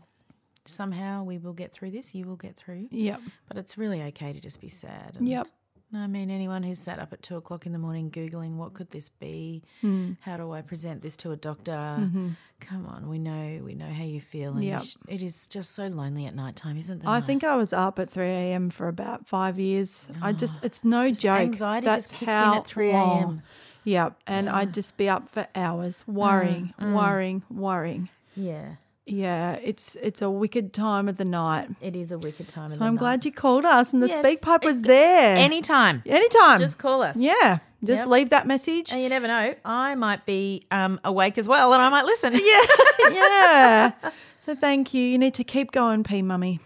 somehow 0.66 1.24
we 1.24 1.38
will 1.38 1.52
get 1.52 1.72
through 1.72 1.90
this. 1.92 2.14
You 2.14 2.26
will 2.26 2.36
get 2.36 2.56
through. 2.56 2.88
Yep. 2.90 3.20
But 3.48 3.56
it's 3.58 3.78
really 3.78 4.02
okay 4.02 4.32
to 4.32 4.40
just 4.40 4.60
be 4.60 4.68
sad. 4.68 5.16
and- 5.16 5.28
Yep. 5.28 5.48
I 5.96 6.06
mean, 6.06 6.30
anyone 6.30 6.62
who's 6.62 6.78
sat 6.78 6.98
up 6.98 7.12
at 7.12 7.22
two 7.22 7.36
o'clock 7.36 7.66
in 7.66 7.72
the 7.72 7.78
morning 7.78 8.10
Googling, 8.10 8.56
what 8.56 8.74
could 8.74 8.90
this 8.90 9.08
be? 9.08 9.62
Mm. 9.82 10.16
How 10.20 10.36
do 10.36 10.52
I 10.52 10.60
present 10.62 11.02
this 11.02 11.16
to 11.16 11.30
a 11.32 11.36
doctor? 11.36 11.72
Mhm. 11.72 12.36
Come 12.60 12.86
on, 12.86 13.08
we 13.08 13.18
know 13.18 13.60
we 13.62 13.74
know 13.74 13.90
how 13.92 14.04
you 14.04 14.20
feel. 14.20 14.54
And 14.54 14.64
Yep. 14.64 14.82
sh- 14.82 14.94
it 15.08 15.22
is 15.22 15.46
just 15.46 15.72
so 15.72 15.86
lonely 15.88 16.24
at 16.26 16.34
night 16.34 16.56
time, 16.56 16.78
isn't 16.78 17.02
it? 17.02 17.06
I 17.06 17.20
think 17.20 17.44
I 17.44 17.56
was 17.56 17.72
up 17.72 17.98
at 17.98 18.10
3 18.10 18.26
a.m. 18.26 18.70
for 18.70 18.88
about 18.88 19.26
five 19.26 19.58
years. 19.58 20.08
I 20.22 20.32
just, 20.32 20.64
it's 20.64 20.82
no 20.84 21.10
joke. 21.10 21.38
Oh. 21.38 21.42
anxiety 21.42 21.84
That's 21.86 22.06
just 22.06 22.14
kicks 22.20 22.30
in 22.30 22.36
at 22.54 22.66
3 22.66 22.90
a.m. 22.90 23.42
Yep. 23.84 24.16
And 24.26 24.48
I'd 24.48 24.72
just 24.72 24.96
be 24.96 25.08
up 25.10 25.28
for 25.28 25.46
hours 25.54 26.04
worrying, 26.06 26.72
Mm, 26.80 26.86
mm. 26.86 26.94
worrying, 26.96 27.42
worrying. 27.50 28.08
Yeah. 28.34 28.76
Yeah, 29.06 29.52
it's 29.62 29.96
it's 30.00 30.22
a 30.22 30.30
wicked 30.30 30.72
time 30.72 31.08
of 31.08 31.18
the 31.18 31.26
night. 31.26 31.68
It 31.82 31.94
is 31.94 32.10
a 32.10 32.16
wicked 32.18 32.48
time 32.48 32.70
So 32.70 32.74
of 32.74 32.78
the 32.78 32.84
I'm 32.86 32.94
night. 32.94 33.00
glad 33.00 33.24
you 33.26 33.32
called 33.32 33.66
us 33.66 33.92
and 33.92 34.02
the 34.02 34.08
Yes, 34.08 34.18
speak 34.20 34.40
pipe 34.40 34.64
was 34.64 34.80
there. 34.82 35.36
Anytime. 35.36 36.02
Anytime. 36.06 36.58
Just 36.58 36.78
call 36.78 37.02
us. 37.02 37.16
Yeah. 37.16 37.58
Just 37.84 38.04
Yep. 38.04 38.08
leave 38.08 38.30
that 38.30 38.46
message. 38.46 38.92
And 38.92 39.02
you 39.02 39.10
never 39.10 39.26
know, 39.26 39.54
I 39.62 39.94
might 39.94 40.24
be 40.24 40.62
um, 40.70 40.98
awake 41.04 41.36
as 41.36 41.46
well 41.46 41.74
and 41.74 41.82
I 41.82 41.90
might 41.90 42.06
listen. 42.06 42.32
Yeah. 42.42 43.10
yeah. 43.12 43.92
So 44.40 44.54
thank 44.54 44.94
you. 44.94 45.02
You 45.02 45.18
need 45.18 45.34
to 45.34 45.44
keep 45.44 45.70
going, 45.72 46.02
P 46.02 46.22
Mummy. 46.22 46.60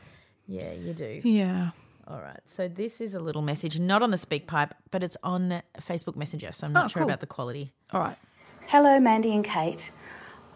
Yeah, 0.46 0.72
you 0.72 0.94
do. 0.94 1.20
Yeah. 1.24 1.70
All 2.06 2.20
right. 2.20 2.40
So 2.46 2.68
this 2.68 3.00
is 3.00 3.14
a 3.14 3.20
little 3.20 3.42
message, 3.42 3.80
not 3.80 4.00
on 4.02 4.12
the 4.12 4.16
speak 4.16 4.46
pipe, 4.46 4.74
but 4.92 5.02
it's 5.02 5.16
on 5.24 5.60
Facebook 5.80 6.14
Messenger. 6.14 6.52
So 6.52 6.68
I'm 6.68 6.72
not 6.72 6.84
Oh, 6.84 6.88
sure 6.88 7.00
cool. 7.02 7.08
about 7.10 7.20
the 7.20 7.26
quality. 7.26 7.72
All 7.92 8.00
right. 8.00 8.16
Hello, 8.68 9.00
Mandy 9.00 9.34
and 9.34 9.44
Kate. 9.44 9.90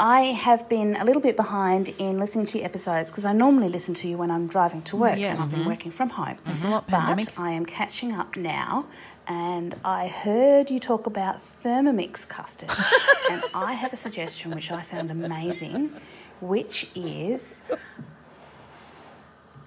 I 0.05 0.21
have 0.47 0.69
been 0.69 0.97
a 0.97 1.05
little 1.05 1.23
bit 1.23 1.37
behind 1.37 1.91
in 1.97 2.19
listening 2.19 2.45
to 2.47 2.59
your 2.59 2.65
episodes 2.67 3.09
because 3.12 3.25
I 3.25 3.33
normally 3.33 3.69
listen 3.69 3.95
to 3.95 4.09
you 4.09 4.19
when 4.19 4.33
I'm 4.33 4.49
driving 4.49 4.83
to 4.91 4.97
work 4.97 5.17
Yes. 5.17 5.31
and 5.35 5.41
I've 5.41 5.51
been 5.53 5.61
Mhm. 5.61 5.67
working 5.67 5.93
from 5.93 6.11
home. 6.11 6.38
But 6.45 6.88
pandemic. 6.88 7.29
I 7.38 7.53
am 7.53 7.65
catching 7.65 8.12
up 8.12 8.37
now 8.37 8.87
and 9.29 9.77
I 9.85 10.09
heard 10.09 10.71
you 10.73 10.81
talk 10.81 11.07
about 11.07 11.41
Thermomix 11.45 12.27
custard 12.27 12.71
and 13.31 13.45
I 13.55 13.75
have 13.75 13.93
a 13.93 13.97
suggestion 13.97 14.53
which 14.53 14.73
I 14.73 14.81
found 14.83 15.12
amazing, 15.12 15.93
which 16.41 16.91
is 16.97 17.62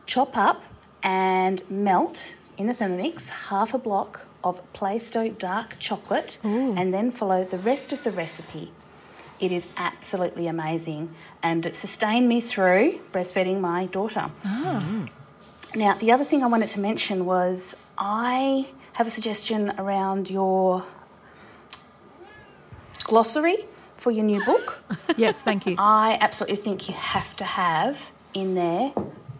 chop 0.06 0.36
up 0.36 0.64
and 1.02 1.62
melt 1.70 2.36
in 2.58 2.68
the 2.68 2.74
Thermomix 2.74 3.30
half 3.50 3.74
a 3.74 3.78
block 3.78 4.26
of 4.44 4.60
Plaistowe 4.74 5.30
dark 5.38 5.78
chocolate 5.80 6.40
and 6.44 6.94
then 6.94 7.10
follow 7.12 7.46
the 7.46 7.58
rest 7.58 7.94
of 7.94 8.04
the 8.04 8.12
recipe. 8.12 8.74
It 9.40 9.52
is 9.52 9.68
absolutely 9.78 10.48
amazing 10.48 11.14
and 11.44 11.66
it 11.66 11.76
sustained 11.76 12.30
me 12.30 12.42
through 12.42 13.00
breastfeeding 13.12 13.60
my 13.60 13.86
daughter. 13.86 14.32
Ah. 14.44 15.08
Now, 15.76 15.96
the 15.96 16.12
other 16.12 16.24
thing 16.24 16.44
I 16.44 16.48
wanted 16.48 16.70
to 16.70 16.80
mention 16.80 17.26
was 17.26 17.76
I 17.98 18.68
have 18.94 19.08
a 19.08 19.10
suggestion 19.10 19.74
around 19.78 20.30
your 20.30 20.86
glossary 23.04 23.58
for 23.98 24.12
your 24.12 24.24
new 24.24 24.44
book. 24.46 24.82
yes, 25.18 25.44
thank 25.44 25.66
you. 25.66 25.76
I 25.78 26.18
absolutely 26.22 26.58
think 26.58 26.88
you 26.88 26.94
have 26.94 27.36
to 27.38 27.44
have 27.44 28.12
in 28.34 28.56
there 28.56 28.94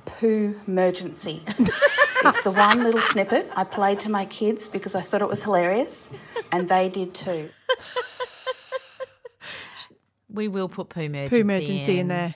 poo 0.06 0.60
emergency. 0.68 1.42
it's 1.48 2.42
the 2.44 2.52
one 2.52 2.84
little 2.84 3.02
snippet 3.02 3.50
I 3.56 3.64
played 3.64 4.00
to 4.02 4.10
my 4.10 4.26
kids 4.26 4.70
because 4.70 4.96
I 4.96 5.02
thought 5.02 5.22
it 5.22 5.30
was 5.30 5.44
hilarious, 5.44 6.10
and 6.52 6.68
they 6.70 6.90
did 6.90 7.14
too. 7.14 7.50
We 10.36 10.48
will 10.48 10.70
put 10.70 10.90
poo 10.90 11.02
emergency, 11.02 11.30
Poo 11.30 11.42
emergency 11.42 12.00
in 12.00 12.08
there. 12.08 12.36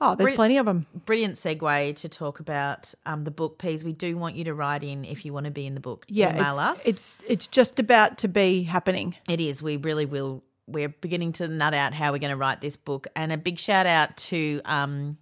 Oh, 0.00 0.14
there's 0.14 0.34
plenty 0.36 0.58
of 0.58 0.66
them. 0.66 0.86
Brilliant 1.06 1.36
segue 1.36 1.96
to 1.96 2.08
talk 2.08 2.40
about 2.40 2.94
um, 3.06 3.24
the 3.24 3.30
book 3.30 3.58
Peas. 3.58 3.84
We 3.84 3.92
do 3.92 4.16
want 4.16 4.36
you 4.36 4.44
to 4.44 4.54
write 4.54 4.82
in 4.82 5.04
if 5.04 5.24
you 5.24 5.32
want 5.32 5.46
to 5.46 5.50
be 5.50 5.66
in 5.66 5.74
the 5.74 5.80
book. 5.80 6.04
Yeah, 6.08 6.34
Email 6.34 6.46
it's, 6.46 6.58
us. 6.58 6.86
it's 6.86 7.18
it's 7.26 7.46
just 7.46 7.80
about 7.80 8.18
to 8.18 8.28
be 8.28 8.62
happening. 8.62 9.16
It 9.28 9.40
is. 9.40 9.62
We 9.62 9.76
really 9.76 10.04
will. 10.04 10.44
We're 10.66 10.90
beginning 10.90 11.32
to 11.34 11.48
nut 11.48 11.74
out 11.74 11.94
how 11.94 12.12
we're 12.12 12.18
going 12.18 12.30
to 12.30 12.36
write 12.36 12.60
this 12.60 12.76
book. 12.76 13.06
And 13.16 13.32
a 13.32 13.38
big 13.38 13.58
shout 13.58 13.86
out 13.86 14.16
to 14.18 14.60
um, 14.66 15.16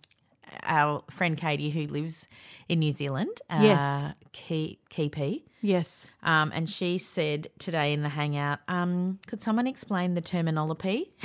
our 0.64 1.04
friend 1.10 1.38
Katie, 1.38 1.70
who 1.70 1.84
lives 1.84 2.26
in 2.68 2.80
New 2.80 2.92
Zealand. 2.92 3.40
Uh, 3.48 3.60
Yes. 3.62 4.12
Key, 4.32 4.78
Key 4.90 5.44
Yes. 5.62 6.06
Um, 6.22 6.52
and 6.54 6.68
she 6.68 6.98
said 6.98 7.48
today 7.58 7.92
in 7.92 8.02
the 8.02 8.08
Hangout, 8.08 8.58
um, 8.68 9.18
could 9.26 9.40
someone 9.42 9.66
explain 9.66 10.14
the 10.14 10.20
terminology? 10.20 11.12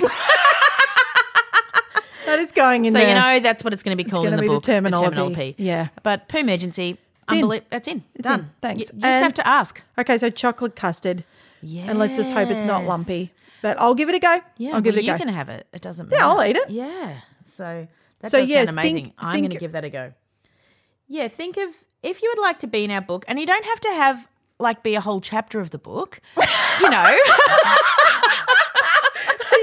That 2.26 2.38
is 2.38 2.52
going 2.52 2.84
in 2.84 2.92
so 2.92 2.98
there. 2.98 3.08
you 3.08 3.14
know 3.14 3.40
that's 3.40 3.64
what 3.64 3.72
it's 3.72 3.82
going 3.82 3.96
to 3.96 4.02
be 4.02 4.08
called 4.08 4.26
in 4.26 4.36
the 4.36 4.42
be 4.42 4.48
the 4.48 4.54
book. 4.54 4.62
terminology. 4.64 5.54
Yeah. 5.58 5.88
But 6.02 6.28
poo 6.28 6.38
emergency, 6.38 6.98
in. 7.30 7.36
unbelie- 7.44 7.62
that's 7.70 7.88
in. 7.88 8.04
It's 8.14 8.24
Done. 8.26 8.40
in. 8.40 8.50
Thanks. 8.60 8.80
You, 8.82 8.86
you 8.94 9.00
just 9.02 9.22
have 9.22 9.34
to 9.34 9.46
ask. 9.46 9.82
Okay, 9.98 10.18
so 10.18 10.30
chocolate 10.30 10.76
custard. 10.76 11.24
Yeah. 11.62 11.90
And 11.90 11.98
let's 11.98 12.16
just 12.16 12.30
hope 12.32 12.50
it's 12.50 12.62
not 12.62 12.84
lumpy. 12.84 13.30
But 13.62 13.80
I'll 13.80 13.94
give 13.94 14.08
it 14.08 14.14
a 14.16 14.18
go. 14.18 14.40
Yeah, 14.56 14.74
I'll 14.74 14.80
give 14.80 14.96
it 14.96 14.98
a 14.98 15.02
you 15.02 15.06
go. 15.08 15.12
You 15.14 15.18
can 15.18 15.28
have 15.28 15.48
it. 15.48 15.66
It 15.72 15.82
doesn't 15.82 16.08
matter. 16.10 16.20
Yeah. 16.20 16.28
I'll 16.28 16.42
eat 16.44 16.56
it. 16.56 16.68
Yeah. 16.70 17.20
So 17.44 17.86
that 18.20 18.30
So 18.30 18.38
does 18.40 18.48
yes, 18.48 18.68
sound 18.68 18.78
amazing. 18.78 19.04
think- 19.04 19.14
I'm 19.18 19.38
going 19.40 19.50
to 19.50 19.56
give 19.56 19.72
that 19.72 19.84
a 19.84 19.90
go. 19.90 20.12
Yeah, 21.08 21.28
think 21.28 21.56
of 21.56 21.70
if 22.02 22.22
you 22.22 22.32
would 22.34 22.42
like 22.42 22.58
to 22.60 22.66
be 22.66 22.84
in 22.84 22.90
our 22.90 23.00
book, 23.00 23.24
and 23.28 23.38
you 23.38 23.46
don't 23.46 23.64
have 23.64 23.80
to 23.80 23.88
have 23.90 24.28
like 24.58 24.82
be 24.82 24.94
a 24.94 25.00
whole 25.00 25.20
chapter 25.20 25.60
of 25.60 25.70
the 25.70 25.78
book. 25.78 26.20
You 26.80 26.90
know, 26.90 27.04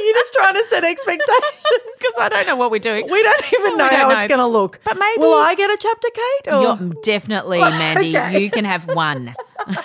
You're 0.10 0.18
just 0.18 0.34
trying 0.34 0.56
to 0.56 0.64
set 0.66 0.84
expectations. 0.84 1.28
because 2.00 2.14
I 2.20 2.30
don't 2.30 2.48
know 2.48 2.56
what 2.56 2.72
we're 2.72 2.80
doing. 2.80 3.06
We 3.10 3.22
don't 3.22 3.54
even 3.54 3.78
know 3.78 3.90
don't 3.90 4.00
how 4.00 4.10
know. 4.10 4.18
it's 4.18 4.28
going 4.28 4.40
to 4.40 4.48
look. 4.48 4.80
But 4.84 4.98
maybe 4.98 5.20
Will 5.20 5.36
I 5.40 5.54
get 5.56 5.70
a 5.70 5.78
chapter, 5.80 6.08
Kate? 6.14 6.54
Or? 6.54 6.62
You're 6.62 6.94
definitely, 7.04 7.60
Mandy. 7.62 8.18
Okay. 8.18 8.44
You 8.44 8.50
can 8.50 8.66
have 8.66 8.88
one. 8.96 9.36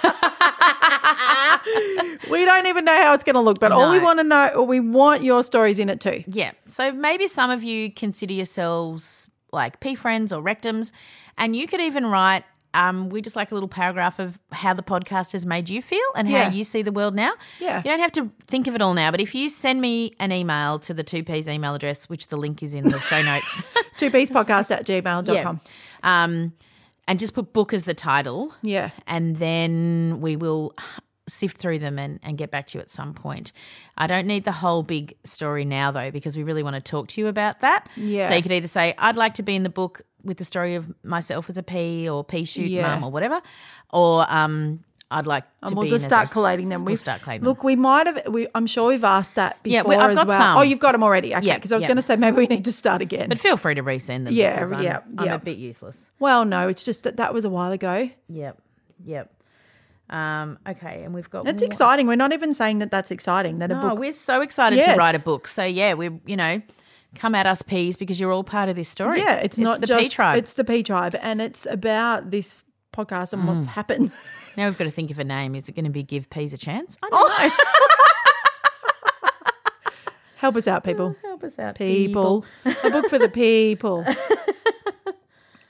We 2.31 2.45
don't 2.45 2.67
even 2.67 2.85
know 2.85 2.97
how 2.97 3.15
it's 3.15 3.23
going 3.25 3.35
to 3.35 3.41
look, 3.41 3.59
but 3.59 3.71
all 3.73 3.91
we 3.91 3.99
want 3.99 4.19
to 4.19 4.25
know, 4.25 4.49
or 4.49 4.65
we 4.67 4.81
want 4.81 5.23
your 5.23 5.45
stories 5.45 5.79
in 5.79 5.89
it 5.89 6.01
too. 6.01 6.25
Yeah. 6.27 6.53
So 6.67 6.91
maybe 6.93 7.29
some 7.29 7.51
of 7.51 7.63
you 7.63 7.91
consider 7.91 8.33
yourselves 8.33 9.29
like 9.53 9.81
P 9.81 9.95
friends 9.95 10.33
or 10.33 10.43
rectums, 10.43 10.91
and 11.39 11.55
you 11.55 11.67
could 11.67 11.81
even 11.81 12.07
write. 12.07 12.45
Um, 12.75 13.09
we 13.09 13.23
just 13.23 13.37
like 13.37 13.51
a 13.51 13.55
little 13.55 13.69
paragraph 13.69 14.19
of 14.19 14.39
how 14.53 14.75
the 14.75 14.83
podcast 14.83 15.33
has 15.33 15.47
made 15.47 15.69
you 15.71 15.81
feel 15.81 16.01
and 16.17 16.29
Yeah. 16.29 16.45
how 16.45 16.51
you 16.51 16.65
see 16.65 16.83
the 16.83 16.93
world 16.93 17.15
now. 17.15 17.33
Yeah. 17.61 17.79
You 17.79 17.85
don't 17.85 18.01
have 18.01 18.13
to 18.13 18.31
think 18.43 18.67
of 18.67 18.75
it 18.75 18.83
all 18.83 18.93
now, 18.95 19.11
but 19.11 19.21
if 19.21 19.35
you 19.35 19.49
send 19.49 19.81
me 19.81 20.13
an 20.21 20.33
email 20.33 20.79
to 20.81 20.93
the 20.93 21.05
two 21.05 21.23
P's 21.25 21.49
email 21.49 21.75
address, 21.75 22.09
which 22.09 22.29
the 22.29 22.37
link 22.37 22.63
is 22.63 22.75
in 22.75 22.89
the 22.89 22.99
show 22.99 23.23
notes, 23.33 23.63
Two 23.97 24.11
piece 24.11 24.29
podcast 24.29 24.71
at 24.71 24.85
gmail.com. 24.87 25.61
yeah. 26.05 26.25
Um, 26.25 26.53
and 27.07 27.19
just 27.21 27.35
put 27.35 27.53
book 27.53 27.73
as 27.73 27.85
the 27.85 27.95
title. 27.95 28.53
Yeah. 28.63 28.91
And 29.07 29.37
then 29.37 30.21
we 30.21 30.37
will 30.37 30.75
sift 31.29 31.59
through 31.59 31.79
them 31.79 31.99
and, 31.99 32.19
and 32.23 32.37
get 32.37 32.51
back 32.51 32.67
to 32.69 32.79
you 32.79 32.83
at 32.83 32.91
some 32.91 33.15
point. 33.15 33.53
I 33.97 34.07
don't 34.07 34.27
need 34.27 34.45
the 34.45 34.53
whole 34.53 34.83
big 34.83 35.15
story 35.25 35.65
now, 35.65 35.91
though, 35.91 36.11
because 36.11 36.37
we 36.37 36.43
really 36.43 36.63
want 36.63 36.75
to 36.77 36.81
talk 36.83 37.09
to 37.09 37.21
you 37.21 37.29
about 37.29 37.61
that. 37.61 37.89
Yeah. 37.97 38.29
So 38.29 38.35
you 38.35 38.43
could 38.43 38.53
either 38.53 38.67
say, 38.67 38.95
I'd 38.99 39.17
like 39.17 39.35
to 39.35 39.43
be 39.43 39.55
in 39.55 39.63
the 39.63 39.71
book 39.71 40.03
with 40.25 40.39
the 40.39 40.45
story 40.45 40.75
of 40.75 40.93
myself 41.05 41.49
as 41.51 41.59
a 41.59 41.63
pea 41.63 42.09
or 42.09 42.25
pea 42.25 42.45
shoot 42.45 42.69
Yeah. 42.71 42.95
mum 42.95 43.05
or 43.05 43.11
whatever, 43.11 43.41
or 43.93 44.25
um, 44.33 44.83
I'd 45.11 45.27
like 45.27 45.45
to 45.45 45.69
And 45.69 45.77
we'll 45.77 45.89
just 45.91 46.07
start 46.07 46.29
a- 46.29 46.33
collating 46.33 46.71
them. 46.71 46.85
We'll 46.85 46.97
start 46.97 47.23
collating 47.23 47.45
Look, 47.45 47.63
we 47.63 47.77
might 47.77 48.07
have. 48.07 48.23
We, 48.29 48.49
I'm 48.55 48.67
sure 48.67 48.89
we've 48.89 49.05
asked 49.05 49.35
that 49.37 49.59
Yeah, 49.63 49.83
before 49.83 49.99
we- 49.99 50.03
I've 50.05 50.17
got 50.17 50.27
well. 50.27 50.39
some. 50.39 50.57
Oh, 50.59 50.63
you've 50.63 50.81
got 50.81 50.93
them 50.93 51.03
already. 51.05 51.35
Okay, 51.37 51.47
Yeah, 51.47 51.57
because 51.57 51.71
I 51.73 51.77
was 51.77 51.83
yeah. 51.83 51.89
going 51.89 51.97
to 51.99 52.03
say 52.03 52.17
maybe 52.17 52.39
we 52.39 52.47
need 52.47 52.65
to 52.65 52.73
start 52.73 53.01
again. 53.03 53.29
But 53.29 53.39
feel 53.39 53.57
free 53.57 53.75
to 53.75 53.83
resend 53.83 54.25
them. 54.25 54.33
Yeah, 54.33 54.65
I'm, 54.73 54.83
yeah, 54.83 55.01
I'm 55.19 55.27
yeah. 55.27 55.35
a 55.35 55.39
bit 55.39 55.59
useless. 55.59 56.11
well, 56.19 56.45
no, 56.45 56.69
it's 56.69 56.83
just 56.83 57.05
that 57.05 57.17
that 57.19 57.33
was 57.35 57.45
a 57.45 57.51
while 57.51 57.71
ago. 57.71 58.11
Yep, 58.29 58.59
yep. 59.05 59.31
Um, 60.11 60.59
okay, 60.69 61.03
and 61.05 61.15
we've 61.15 61.31
got 61.31 61.47
It's 61.49 61.63
more- 61.63 61.67
exciting. 61.67 62.07
We're 62.07 62.17
not 62.17 62.33
even 62.33 62.53
saying 62.53 62.79
that 62.81 62.91
that's 62.91 63.11
exciting. 63.11 63.59
That 63.61 63.71
a 63.73 63.75
book. 63.77 63.99
we're 63.99 64.13
so 64.13 64.43
excited 64.43 64.77
Yes. 64.77 64.95
to 64.95 64.99
write 64.99 65.15
a 65.15 65.19
book. 65.19 65.49
So 65.49 65.65
yeah, 65.65 65.95
we're 65.95 66.19
you 66.27 66.37
know, 66.37 66.61
come 67.15 67.35
at 67.35 67.47
us 67.47 67.63
peas 67.63 67.97
because 67.97 68.19
you're 68.21 68.33
all 68.33 68.45
part 68.45 68.69
of 68.69 68.77
this 68.77 68.89
story. 68.89 69.19
Yeah, 69.21 69.37
it's, 69.37 69.59
not 69.59 69.81
the 69.81 69.87
just 69.87 70.03
pea 70.03 70.09
tribe. 70.09 70.39
It's 70.39 70.55
the 70.55 70.65
P 70.65 70.83
tribe, 70.83 71.17
and 71.21 71.41
it's 71.41 71.67
about 71.67 72.31
this 72.31 72.65
podcast 72.93 73.33
and 73.33 73.47
what's 73.49 73.67
Mm. 73.67 73.71
happened. 73.71 74.13
Now 74.57 74.67
we've 74.67 74.79
got 74.79 74.85
to 74.85 74.91
think 74.93 75.11
of 75.11 75.19
a 75.19 75.25
name. 75.25 75.57
Is 75.57 75.69
it 75.69 75.73
going 75.75 75.85
to 75.85 75.91
be 75.91 76.05
Give 76.05 76.31
Peas 76.31 76.53
a 76.53 76.57
Chance? 76.57 76.97
I 77.03 77.09
don't 77.11 77.21
Oh. 77.29 77.49
know. 77.49 77.51
Help 80.37 80.57
us 80.57 80.69
out, 80.69 80.85
people. 80.85 81.17
Help 81.23 81.43
us 81.43 81.59
out, 81.59 81.75
people. 81.77 82.45
a 82.65 82.91
book 82.91 83.09
for 83.09 83.19
the 83.19 83.29
people. 83.29 84.05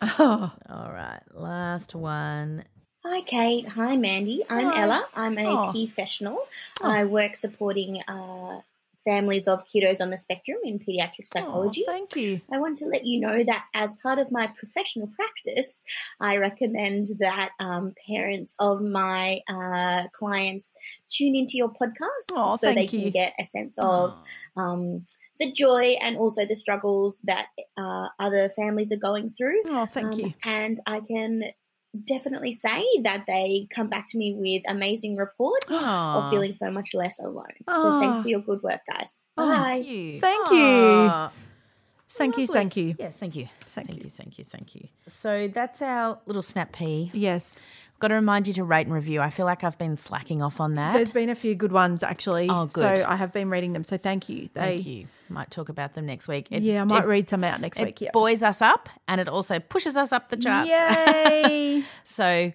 oh. 0.02 0.52
All 0.68 0.92
right, 0.92 1.20
last 1.33 1.94
one. 1.94 2.64
Hi, 3.04 3.20
Kate. 3.20 3.68
Hi, 3.68 3.96
Mandy. 3.96 4.42
I'm 4.50 4.66
Hi. 4.66 4.80
Ella. 4.83 5.07
I'm 5.14 5.38
a 5.38 5.46
Oh. 5.46 5.70
professional. 5.70 6.38
I 6.83 7.04
work 7.04 7.37
supporting 7.37 8.02
uh, 8.09 8.61
families 9.04 9.46
of 9.48 9.62
kiddos 9.66 10.00
on 10.00 10.10
the 10.10 10.18
spectrum 10.18 10.58
in 10.64 10.78
pediatric 10.78 11.26
psychology. 11.26 11.84
Oh, 11.88 11.92
thank 11.92 12.16
you. 12.16 12.40
I 12.52 12.58
want 12.58 12.76
to 12.78 12.86
let 12.86 13.04
you 13.04 13.20
know 13.20 13.44
that 13.44 13.64
as 13.74 13.94
part 14.02 14.18
of 14.18 14.30
my 14.32 14.46
professional 14.58 15.08
practice, 15.08 15.84
I 16.20 16.36
recommend 16.38 17.06
that 17.18 17.50
um, 17.60 17.94
parents 18.08 18.56
of 18.58 18.80
my 18.82 19.40
uh, 19.48 20.04
clients 20.12 20.74
tune 21.08 21.36
into 21.36 21.56
your 21.56 21.68
podcast 21.70 22.26
Oh, 22.32 22.56
so 22.56 22.72
they 22.72 22.86
can 22.86 23.00
you. 23.00 23.10
get 23.10 23.34
a 23.38 23.44
sense 23.44 23.76
of 23.78 24.16
um, 24.56 25.04
the 25.38 25.50
joy 25.50 25.96
and 26.00 26.16
also 26.16 26.46
the 26.46 26.54
struggles 26.56 27.20
that 27.24 27.46
uh, 27.76 28.08
other 28.18 28.48
families 28.48 28.92
are 28.92 28.96
going 28.96 29.30
through. 29.30 29.62
Oh, 29.68 29.86
thank 29.86 30.12
Um, 30.14 30.20
you. 30.20 30.34
And 30.44 30.80
I 30.86 31.00
can 31.00 31.42
definitely 32.04 32.52
say 32.52 32.85
that 33.02 33.24
they 33.26 33.66
come 33.70 33.88
back 33.88 34.04
to 34.11 34.18
me 34.18 34.35
with 34.37 34.62
amazing 34.68 35.16
reports 35.16 35.66
Aw. 35.70 36.24
of 36.24 36.30
feeling 36.30 36.52
so 36.52 36.70
much 36.70 36.94
less 36.94 37.18
alone. 37.20 37.46
So 37.74 38.00
thanks 38.00 38.22
for 38.22 38.28
your 38.28 38.40
good 38.40 38.62
work, 38.62 38.80
guys. 38.90 39.24
Oh, 39.37 39.48
Bye. 39.48 39.83
Thank 39.83 39.87
you. 39.87 40.20
Thank 40.20 40.48
Aw. 40.50 41.26
you. 41.28 41.44
Thank 42.09 42.37
you. 42.37 42.46
Thank 42.46 42.76
you. 42.76 42.94
Yes, 42.98 43.16
thank 43.16 43.35
you. 43.35 43.48
Thank, 43.66 43.88
you. 43.88 44.09
Thank 44.09 44.38
you. 44.38 44.44
Thank 44.44 44.74
you. 44.76 44.88
So 45.09 45.48
that's 45.48 45.83
our 45.83 46.20
little 46.26 46.42
snap 46.42 46.72
pea. 46.72 47.11
Yes. 47.12 47.61
Got 48.00 48.09
to 48.09 48.14
remind 48.14 48.46
you 48.48 48.52
to 48.54 48.64
rate 48.64 48.87
and 48.87 48.94
review. 48.94 49.20
I 49.20 49.30
feel 49.30 49.46
like 49.46 49.64
I've 49.64 49.78
been 49.78 49.96
slacking 49.96 50.42
off 50.42 50.61
on 50.61 50.74
that. 50.74 50.92
There's 50.94 51.12
been 51.12 51.30
a 51.30 51.35
few 51.35 51.54
good 51.54 51.72
ones 51.72 52.02
actually. 52.02 52.48
Oh, 52.50 52.66
good. 52.66 52.98
So 52.98 53.04
I 53.07 53.16
have 53.16 53.33
been 53.33 53.48
reading 53.50 53.72
them. 53.72 53.85
So 53.85 53.96
thank 53.96 54.28
you. 54.28 54.48
They, 54.52 54.61
Thank 54.61 54.87
you. 54.87 55.07
Might 55.30 55.50
talk 55.50 55.68
about 55.70 55.94
them 55.94 56.04
next 56.04 56.28
week. 56.28 56.48
Yeah, 56.50 56.83
I 56.83 56.85
might 56.85 57.04
it- 57.04 57.07
read 57.07 57.28
some 57.28 57.44
out 57.44 57.61
next 57.61 57.78
it 57.78 57.85
week. 57.85 58.00
Yeah. 58.00 58.11
buoys 58.12 58.42
us 58.42 58.61
up 58.61 58.88
and 59.09 59.20
it 59.20 59.28
also 59.28 59.59
pushes 59.59 59.96
us 59.96 60.12
up 60.12 60.28
the 60.28 60.37
charts. 60.37 60.68
Yay! 60.68 61.83
so 62.04 62.52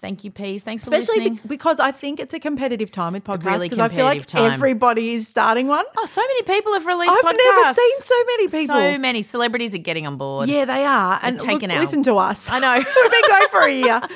thank 0.00 0.24
you, 0.24 0.30
Peas. 0.30 0.62
Thanks 0.62 0.84
for 0.84 0.94
Especially 0.94 1.20
listening. 1.24 1.40
be- 1.42 1.48
because 1.48 1.80
I 1.80 1.90
think 1.92 2.20
it's 2.20 2.34
a 2.34 2.40
competitive 2.40 2.90
time 2.90 3.14
with 3.14 3.24
podcasts 3.24 3.44
really 3.46 3.68
because 3.68 3.78
I 3.78 3.88
feel 3.88 4.04
like 4.04 4.26
time. 4.26 4.52
everybody 4.52 5.14
is 5.14 5.26
starting 5.28 5.66
one. 5.68 5.84
Oh, 5.98 6.06
so 6.06 6.20
many 6.20 6.42
people 6.42 6.72
have 6.74 6.86
released 6.86 7.10
I've 7.10 7.24
podcasts. 7.24 7.56
never 7.56 7.74
seen 7.74 7.92
so 8.02 8.14
many 8.26 8.48
people. 8.48 8.76
So 8.76 8.98
many 8.98 9.22
celebrities 9.22 9.74
are 9.74 9.78
getting 9.78 10.06
on 10.06 10.16
board. 10.16 10.48
Yeah, 10.48 10.64
they 10.64 10.84
are. 10.84 11.18
They're 11.20 11.28
And 11.30 11.38
taking 11.40 11.68
look, 11.68 11.76
our- 11.76 11.80
listen 11.80 12.02
to 12.04 12.16
us. 12.16 12.50
I 12.50 12.58
know. 12.58 12.74
We've 12.76 13.10
been 13.10 13.22
going 13.28 13.48
for 13.50 13.60
a 13.62 13.72
year. 13.72 14.00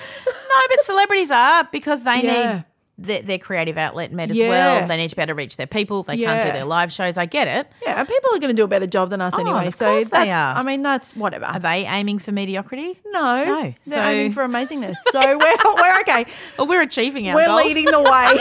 No, 0.50 0.56
but 0.68 0.82
celebrities 0.82 1.30
are 1.30 1.68
because 1.70 2.02
they 2.02 2.24
Yeah. 2.24 2.52
need 2.56 2.64
their, 3.00 3.22
their 3.22 3.38
creative 3.38 3.76
outlet 3.78 4.12
met 4.12 4.30
as 4.30 4.36
Yeah. 4.36 4.48
well. 4.48 4.86
They 4.88 4.96
need 4.96 5.08
to 5.10 5.16
be 5.16 5.22
able 5.22 5.30
to 5.30 5.34
reach 5.34 5.56
their 5.56 5.66
people. 5.66 6.02
They 6.02 6.16
can't 6.18 6.44
do 6.44 6.52
their 6.52 6.64
live 6.64 6.92
shows. 6.92 7.16
I 7.18 7.26
get 7.26 7.48
it. 7.48 7.66
Yeah, 7.82 7.98
and 7.98 8.06
people 8.08 8.30
are 8.34 8.38
going 8.38 8.50
to 8.50 8.54
do 8.54 8.64
a 8.64 8.68
better 8.68 8.86
job 8.86 9.10
than 9.10 9.20
us 9.20 9.34
Oh, 9.36 9.40
anyway. 9.40 9.66
of 9.68 9.74
so 9.74 10.04
they 10.04 10.30
are. 10.30 10.54
I 10.54 10.62
mean, 10.62 10.82
that's 10.82 11.16
whatever. 11.16 11.46
Are 11.46 11.58
they 11.58 11.86
aiming 11.86 12.18
for 12.18 12.32
mediocrity? 12.32 12.98
No, 13.06 13.44
No. 13.44 13.62
they're 13.62 13.74
So- 13.84 14.02
aiming 14.02 14.32
for 14.32 14.46
amazingness. 14.46 14.96
So 15.10 15.20
we're, 15.20 15.56
we're 15.74 16.00
okay. 16.00 16.26
Well, 16.58 16.66
we're 16.66 16.82
achieving 16.82 17.28
our 17.28 17.34
We're 17.36 17.46
goals. 17.46 17.64
leading 17.64 17.86
the 17.86 18.02
way. 18.02 18.36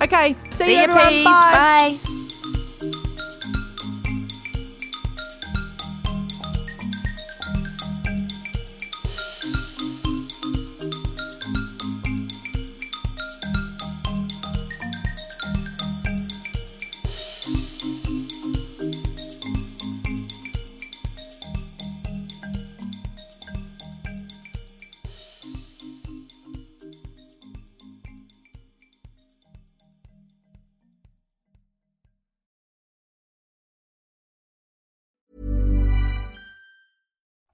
okay, 0.02 0.36
see, 0.50 0.64
See 0.64 0.74
you 0.76 0.80
everyone. 0.82 1.08
Peas. 1.08 1.24
Bye. 1.24 1.98
Bye. 2.04 2.23